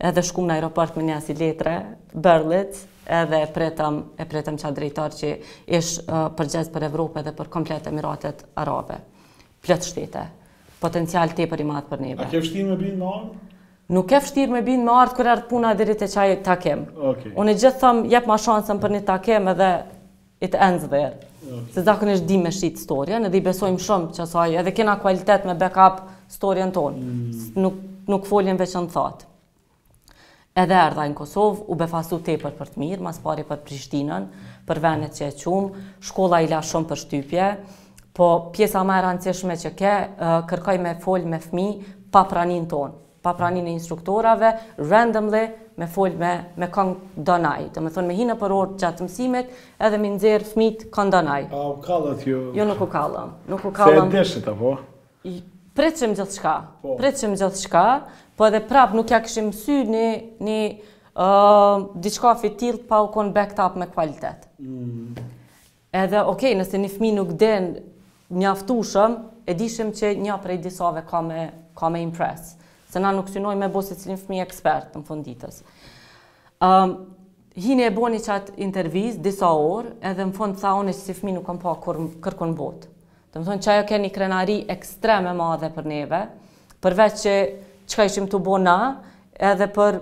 [0.04, 1.76] edhe shkum në aeroport me një si letre,
[2.12, 5.30] Berlit, edhe e pretëm, e pretëm qa drejtar që
[5.78, 8.98] ish uh, përgjes për Evropë dhe për komplet Emiratet Arabe,
[9.64, 10.26] plët shtete,
[10.82, 12.26] potencial te për i matë për neve.
[12.26, 13.16] A ke fështin me bindë në
[13.92, 16.84] Nuk e fështirë me binë me ardhë kërë ardhë puna dhe rritë e qaj takim.
[16.96, 19.68] Unë e gjithë thëmë, jepë ma shansën për një takim edhe
[20.44, 21.00] i të endzë dhe.
[21.44, 21.66] Okay.
[21.74, 24.94] Se zakon është di me shqitë storjen edhe i besojmë shumë që saj edhe kena
[25.02, 25.98] kualitet me backup
[26.32, 27.04] storjen tonë.
[27.04, 27.52] Mm.
[27.60, 27.76] Nuk,
[28.08, 29.28] nuk foljen veç në thatë.
[30.64, 34.28] Edhe erdha në Kosovë, u befasu te për për të mirë, mas pari për Prishtinën,
[34.68, 37.48] për venet që e qumë, shkolla i la shumë për shtypje,
[38.16, 39.92] po pjesa më e rancishme që ke,
[40.52, 41.66] kërkoj me fol me fmi
[42.14, 45.48] pa pranin tonë pa pranin e instruktorave, randomly
[45.80, 47.64] me folj me kondonaj.
[47.72, 49.52] Të me thonë me hinë për orë gjatë mësimit
[49.86, 51.46] edhe me nëzirë fmit kondonaj.
[51.54, 52.42] A u kallat ju?
[52.50, 52.52] Jo?
[52.60, 53.30] jo nuk u kallam.
[53.48, 54.10] Nuk u kallam.
[54.12, 54.74] Se e deshët apo?
[55.74, 56.52] Preqëm gjithë shka.
[56.82, 56.96] Po.
[57.00, 57.84] Preqëm gjithë shka.
[58.36, 60.06] Po edhe prap nuk ja këshim sy një
[60.44, 60.58] një
[62.04, 64.50] diçka fitil pa u konë backed up me kvalitet.
[64.60, 65.14] Mm.
[65.96, 67.70] Edhe okej, nëse një fmi nuk den
[68.34, 69.14] një aftushëm,
[69.48, 72.56] e dishim që një prej disave ka me impress
[72.94, 75.62] se na nuk synoj me bose cilin fëmi ekspert në funditës.
[76.62, 76.82] Hine
[77.64, 81.34] Hini e boni qatë intervjiz disa orë, edhe në fund tha onë që si fëmi
[81.36, 82.88] nuk kam pa kër, kërkon botë.
[83.34, 86.20] Të më thonë që ajo ke një krenari ekstreme madhe për neve,
[86.84, 87.34] përveç që
[87.92, 88.76] që ka ishim të na,
[89.38, 90.00] edhe për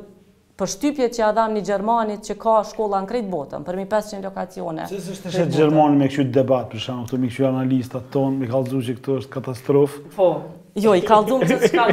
[0.62, 3.86] për shtypje që ja dham një Gjermani që ka shkolla në krejt botën, për mi
[3.94, 4.88] 500 lokacione.
[4.90, 8.40] Se së shtë që Gjermani me këshu debat, për shumë, këtu me këshu analistat tonë,
[8.44, 10.04] me kalëzu që këtu është katastrofë.
[10.16, 10.28] Po,
[10.74, 11.84] Jo, i kaldu më të shka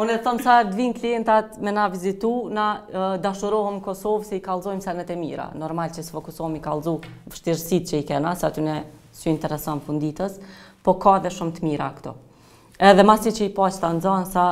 [0.00, 2.64] Unë e thëmë sa të vinë klientat me na vizitu, na
[3.24, 5.46] dashurohëm Kosovë se i kalzojmë sa në të mira.
[5.58, 6.94] Normal që së fokusohëm i kalzu
[7.32, 8.74] vështirësit që i kena, sa të ne
[9.16, 10.36] së interesan funditës,
[10.86, 12.14] po ka dhe shumë të mira këto.
[12.80, 14.46] Edhe masi që i pas po të ndzonë sa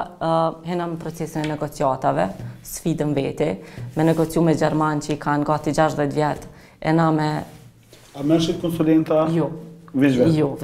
[0.68, 2.26] hena në procesin e negociatave,
[2.72, 3.50] sfidën vete,
[3.96, 7.30] me negociu me Gjerman që i kanë gati 60 vjetë, e na me...
[8.18, 9.26] A me shqit konsulenta?
[9.32, 9.52] Jo,
[9.94, 10.34] veç vetë.
[10.42, 10.54] Jo,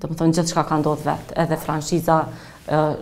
[0.00, 2.18] dhe më thonë gjithë shka ka ndodhë vetë, edhe franshiza,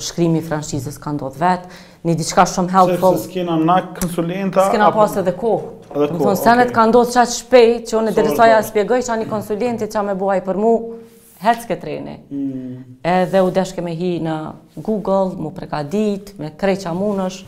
[0.06, 3.16] shkrimi franshizës ka ndodhë vetë, një diçka shumë helpful.
[3.18, 4.68] Se s'kina na konsulenta?
[4.70, 5.72] S'kina pas edhe kohë.
[5.90, 9.26] Edhe kohë, Senet ka ndodhë qatë shpejt, që unë e dirësoja spjegoj, që a një
[9.30, 10.72] konsulenti që a me buaj për mu,
[11.42, 12.16] hec ke treni.
[12.32, 12.78] Mm.
[13.12, 14.36] Edhe u deshke me hi në
[14.86, 17.42] Google, mu pregadit, me krej që a munësh,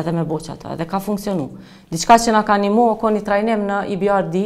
[0.00, 1.50] edhe me bo qatë, edhe ka funksionu.
[1.92, 4.38] Diçka që na ka një mu, o një trajnim në IBRD,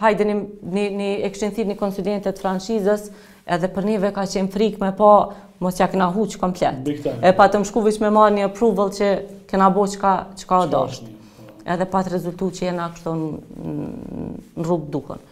[0.00, 0.34] hajde një,
[0.76, 2.98] një, një ekshtin të një
[3.52, 5.08] edhe për njëve ka qenë frikë me po,
[5.62, 6.80] mos ja këna huqë komplet.
[7.22, 9.10] E pa të më shku vëqë me marë një approval që
[9.46, 10.58] këna bo që ka, që ka
[11.76, 13.86] Edhe pa të rezultu që jena kështu në
[14.66, 15.22] rrugë dukën.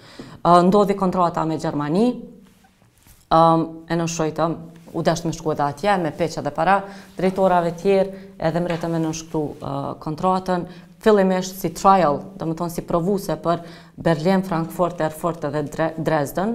[0.47, 2.07] Uh, ndodhi kontrata me Gjermani,
[3.35, 4.55] um, e në shojtëm,
[4.95, 6.81] u deshtë me shku edhe atje, me peqa dhe para,
[7.19, 9.71] drejtorave tjerë, edhe mretëm e në uh,
[10.03, 10.67] kontratën,
[11.05, 13.63] fillimisht si trial, dhe më tonë si provuse për
[14.07, 15.61] Berlin, Frankfurt, Erfurt dhe
[16.07, 16.55] Dresden,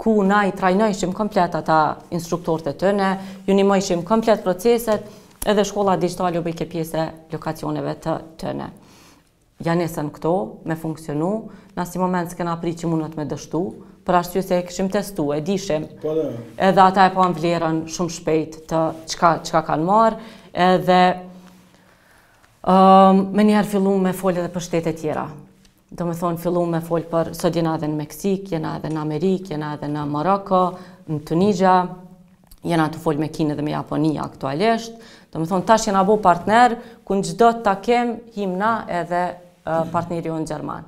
[0.00, 1.78] ku na i trajnojshim komplet ata
[2.14, 3.10] instruktorët e tëne,
[3.46, 5.06] ju një mojshim komplet proceset,
[5.46, 8.72] edhe shkolla digital u bëjke pjesë lokacioneve të tëne.
[9.64, 10.34] Ja nesën këto
[10.68, 11.30] me funksionu,
[11.78, 13.62] në si moment s'kena pri që mundët me dështu,
[14.06, 16.12] për ashtu se e këshim testu, e dishim, po,
[16.68, 18.82] edhe ata e po anvlerën shumë shpejt të
[19.16, 20.20] qka kanë marë,
[20.68, 21.00] edhe
[22.66, 25.28] Um, me njerë fillum me folë edhe për shtetet tjera.
[25.94, 28.98] Do me thonë fillum me folë për sot jena edhe në Meksik, jena edhe në
[29.04, 30.58] Amerikë, jena edhe në Maroko,
[31.06, 31.76] në Tunisia,
[32.66, 34.98] jena të folë me Kine dhe me Japonia aktualisht.
[35.30, 36.74] Do me thonë tash jena bo partner,
[37.06, 40.84] ku në gjdo të takem himna edhe partneri partneri në Gjerman.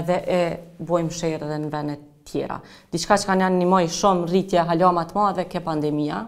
[0.00, 0.40] Edhe e
[0.86, 2.58] bojmë shërë edhe në venet tjera.
[2.94, 6.24] Dishka që kanë janë një mojë shumë rritje haloma të ma dhe ke pandemija,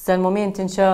[0.00, 0.84] se në momentin që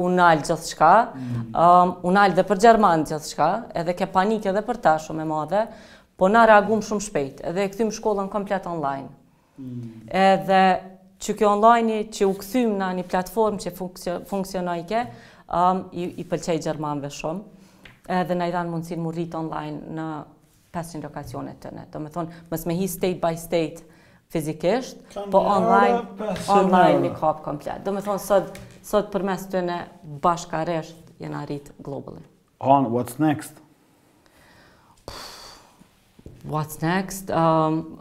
[0.00, 1.40] unal u gjithë shka, mm.
[1.52, 3.48] um, unal dhe për Gjermanë gjithë shka,
[3.82, 5.64] edhe ke panikë edhe për ta shumë e madhe,
[6.16, 9.10] po na reagum shumë shpejt, edhe e këthym shkollën komplet online.
[9.60, 10.06] Mm.
[10.22, 10.62] Edhe
[11.22, 13.74] që kjo online, që u këthym në një platformë që
[14.32, 15.04] funksionojke,
[15.60, 17.68] um, i, pëlqej Gjermanve shumë,
[18.22, 20.08] edhe na i dhanë mundësin më rritë online në
[20.72, 21.84] 500 lokacionet të ne.
[21.92, 23.90] Do me thonë, mësme hi state by state,
[24.32, 24.96] fizikisht,
[25.30, 26.00] po online,
[26.48, 27.82] online një kap komplet.
[27.84, 28.56] Do me thonë, sot,
[28.86, 29.76] sot për mes të në
[30.24, 32.22] bashkaresht jenë arrit globally.
[32.64, 33.58] On, what's next?
[36.48, 37.28] What's next?
[37.30, 38.00] Um,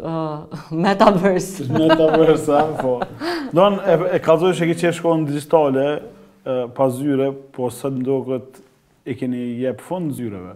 [0.00, 0.48] uh,
[0.88, 1.68] metaverse.
[1.82, 2.96] metaverse, po.
[3.52, 5.88] Do në, e, e kalzoj që ki që shkojnë digitale,
[6.74, 8.62] pa zyre, po sot të mdo këtë
[9.04, 10.54] e keni jep fund zyreve?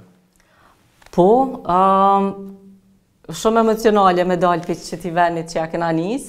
[1.14, 1.26] Po,
[1.70, 2.30] um,
[3.32, 6.26] shumë emocionale me dalë për që ti venit që ja këna njës,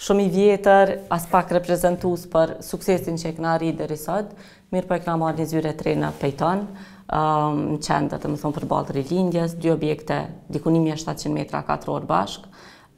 [0.00, 4.34] shumë i vjetër, as pak reprezentus për suksesin që e këna rritë dhe risot,
[4.74, 6.66] mirë po e këna marrë një zyre tre në pejton,
[7.06, 10.20] um, në qendër të më thonë për balë rilindjes, dy objekte,
[10.52, 12.44] diku 1700 metra 4 orë bashk,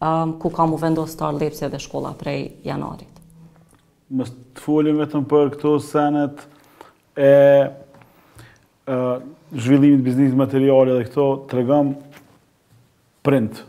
[0.03, 1.33] um, ku kam u vendosë të
[1.77, 3.15] dhe shkolla prej janarit.
[4.11, 4.27] Më
[4.57, 6.41] të folim vetëm për këto senet
[7.13, 9.01] e, e
[9.53, 11.91] zhvillimit biznisit materiale dhe këto të regëm
[13.29, 13.61] prind.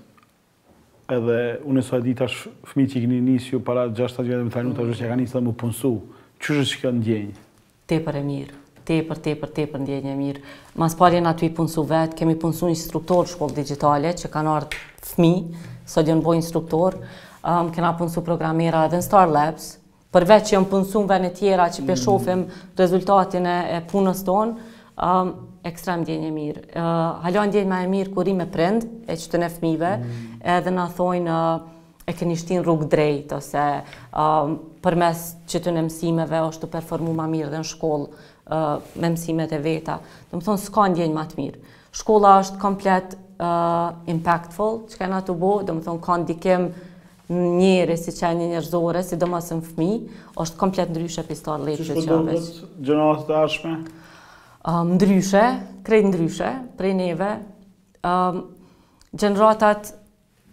[1.09, 2.37] Edhe unë sot e di tash
[2.69, 5.35] fëmijë që i keni nisi ju para 6-7 vjetë më të tash që ka nisi
[5.35, 5.91] dhe më punësu.
[6.39, 7.33] Qështë që ka ndjenjë?
[7.91, 8.57] Tepër e mirë
[8.89, 10.39] tepër, tepër, tepër ndjenjë e mirë.
[10.81, 14.79] Mas parjen aty i punësu vetë, kemi punësu instruktor shkollë digitale, që kanë ardhë
[15.11, 15.33] fmi,
[15.89, 16.97] e djënë boj instruktor,
[17.43, 19.71] um, kena punësu programera edhe në Star Labs,
[20.13, 22.73] përveç që janë punësu në vene tjera që peshofim mm.
[22.81, 23.57] rezultatin e,
[23.91, 24.57] punës tonë,
[25.67, 26.61] ekstrem e mirë.
[26.69, 26.87] Uh,
[27.25, 30.41] halon djenje ma e mirë kur i me prind, e që të ne fmive, mm.
[30.57, 31.35] edhe në thojnë
[32.09, 33.63] e keni shtin rrugë drejt, ose
[34.09, 35.19] përmes për mes
[35.51, 38.61] që të mësimeve është të performu ma mirë dhe në shkollë
[39.03, 39.99] me mësimet e veta.
[40.31, 41.59] Dhe më thonë, s'ka ndjenjë ma të mirë.
[41.99, 43.13] Shkolla është komplet
[44.15, 46.65] impactful, që ka na të bo, dhe më thonë, ka ndikim
[47.59, 49.91] njëri si që një njërzore, si dhe mësë në fmi,
[50.41, 52.51] është komplet ndryshe pistar lepë që që avesh.
[52.89, 53.77] Që të ashme?
[54.85, 57.37] ndryshe, krejt ndryshe, prej neve.
[58.03, 58.55] Um,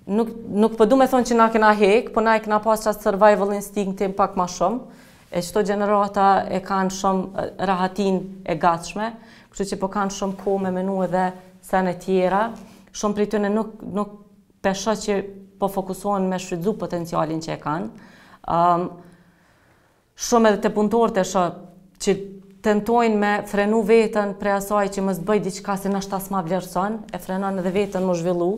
[0.07, 2.83] nuk, nuk përdu po me thonë që na kena hek, po na e kena pas
[2.87, 5.03] qatë survival instinctin pak ma shumë,
[5.35, 9.09] e qëto gjenerata e kanë shumë rahatin e gatshme,
[9.51, 11.25] kështu që po kanë shumë ko me menu edhe
[11.67, 12.45] e tjera,
[12.95, 14.11] shumë për i tëne nuk, nuk
[14.63, 15.19] pesha që
[15.59, 17.89] po fokusohen me shrydzu potencialin që e kanë.
[20.27, 21.51] shumë edhe të punëtor të shumë
[22.05, 22.13] që
[22.67, 26.97] tentojnë me frenu vetën pre asaj që mësë bëjt diqka se në shtas ma vlerëson,
[27.15, 28.49] e frenon edhe vetën më zhvillu,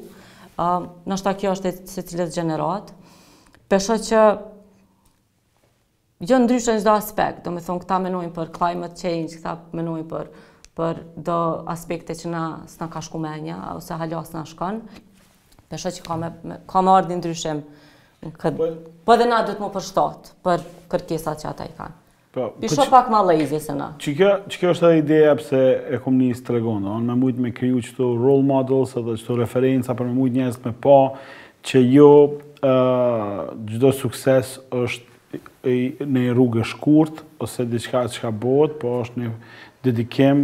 [1.13, 2.93] në shta kjo është se cilës gjenerat.
[3.69, 4.21] Pesho që
[6.25, 9.59] janë jo ndryshën në gjithë aspekt, do me thonë këta menojnë për climate change, këta
[9.77, 10.33] menojnë për
[10.79, 11.37] për do
[11.75, 12.41] aspekte që na
[12.71, 14.81] s'na ka shku menja, ose halja s'na shkon,
[15.69, 16.19] pesho që ka
[16.85, 17.61] me ardhë ndryshëm,
[18.39, 18.69] po,
[19.03, 20.63] po edhe na të më përshtatë për
[20.97, 21.99] kërkesat që ata i kanë.
[22.61, 23.95] Pisho po, po pak ma lejzi se na.
[23.99, 24.12] Që
[24.59, 25.61] kjo është edhe ideja pëse
[25.97, 29.37] e kom një së tregon, do, me mujtë me kryu qëto role models edhe qëto
[29.41, 30.99] referenca, për me mujtë njës me pa
[31.68, 32.11] që jo
[32.59, 35.07] gjdo sukses është
[36.09, 39.33] në rrugë shkurt, ose diqka që ka bot, po është një
[39.89, 40.43] dedikim,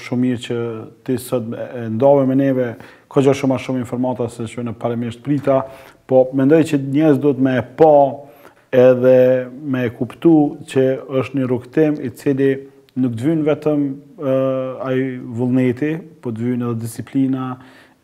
[0.00, 0.58] shumë mirë që
[1.04, 2.70] ti sot e ndove me neve,
[3.12, 5.60] ko gjo shumë a shumë informata se që në paremisht prita,
[6.08, 7.92] po mendoj që njës do të me e pa,
[8.72, 10.32] edhe me kuptu
[10.68, 10.84] që
[11.20, 12.48] është një rukëtem i cili
[12.96, 13.84] nuk dhvynë vetëm
[14.88, 15.06] ajë
[15.38, 15.90] vullneti,
[16.22, 17.52] po dhvynë edhe disiplina,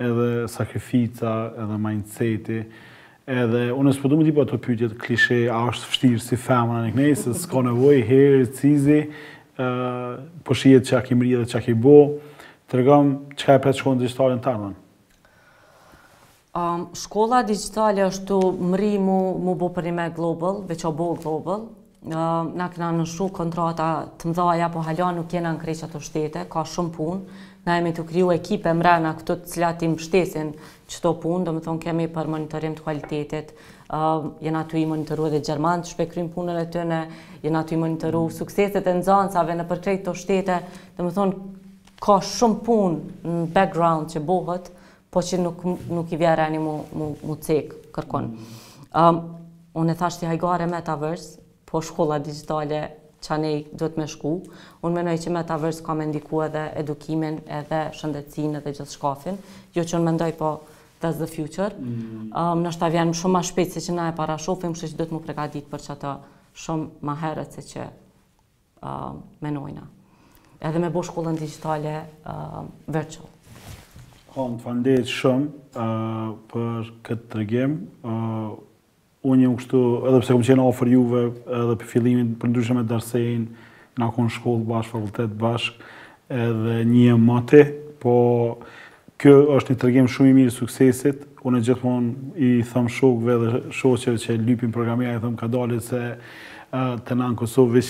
[0.01, 1.33] edhe sakrifica,
[1.63, 2.61] edhe mindseti.
[3.33, 6.89] Edhe unë e s'pëtu më t'i po ato pytjet klishe, a është fështirë si femëna
[6.89, 9.01] në kënej, se s'ka nevoj, herë, cizi,
[10.43, 11.97] po shijet që a kemë rrje dhe që a kemë bo,
[12.67, 14.75] të regam që ka e petë shkojnë dhe gjithëtarën të armën.
[16.93, 18.39] Shkolla digitale është të
[18.73, 21.63] mëri mu më bo për një me global, veqo bo global.
[22.13, 23.87] Në këna nëshu kontrata
[24.21, 27.39] të mdhaja, po halja nuk jena në kreqat të shtete, ka shumë punë.
[27.65, 30.51] Na jemi të kryu ekipe mre në këtë të cilat i më shtesin
[30.93, 33.55] punë, do më thonë kemi për monitorim të kualitetit,
[34.45, 37.01] jena të i monitoru edhe Gjerman të shpekrym punën e tëne,
[37.47, 40.61] jena të i monitoru sukseset e nëzansave në përkrejt të shtete,
[41.01, 44.73] do më thonë ka shumë punë në background që bohët,
[45.13, 45.61] po që nuk,
[45.93, 48.31] nuk i vjerë ani mu, mu, mu cek kërkon.
[48.97, 49.19] Um,
[49.77, 52.79] unë e thashti hajgare Metaverse, po shkolla digitale
[53.23, 54.33] që a do të me shku.
[54.85, 59.39] Unë menoj që Metaverse ka me ndiku edhe edukimin, edhe shëndetsin, edhe gjithë shkafin.
[59.77, 60.51] Jo që unë mendoj po
[61.03, 61.69] that's the future.
[61.77, 62.61] Um, mm.
[62.65, 65.19] nështë ta vjenë shumë ma shpejt se që na e parashofim, shë që dhëtë të
[65.19, 66.13] mu ditë për që ata
[66.65, 67.85] shumë ma herët se që
[68.89, 69.85] um, menojna.
[70.63, 72.01] Edhe me bo shkollën digitale
[72.33, 73.29] um, virtual.
[74.33, 75.83] Kam të fandejt shumë
[76.49, 77.66] për këtë të
[79.30, 81.20] unë më kështu, edhe pse kom qenë ofër juve,
[81.57, 83.66] edhe për fillimin, për ndryshme me Darsejnë,
[84.01, 85.85] në akon shkollë bashkë, fakultet bashkë,
[86.33, 87.61] edhe një e mate,
[88.03, 88.14] po
[89.22, 91.28] kjo është një tregim shumë i mirë suksesit.
[91.47, 96.03] Unë gjithmonë i thëmë shokëve dhe shoqeve që lypin programia, i thëmë ka dalë se
[96.72, 97.85] të në në Kosovë,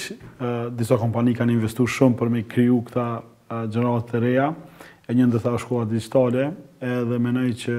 [0.76, 4.50] disa kompani kanë investu shumë për me kryu këta uh, gjëratë të reja
[5.12, 5.58] e një ndërtha
[5.92, 6.44] digjitale,
[6.80, 7.74] edhe mendoj që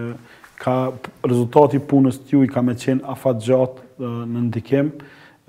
[0.62, 0.74] ka
[1.26, 3.80] rezultati punës të i ka më qenë afat gjatë
[4.34, 4.88] në ndikim,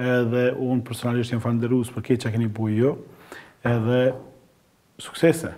[0.00, 2.90] edhe unë personalisht jam falënderues për këtë që keni bërë ju.
[3.74, 4.00] Edhe
[5.00, 5.50] suksese.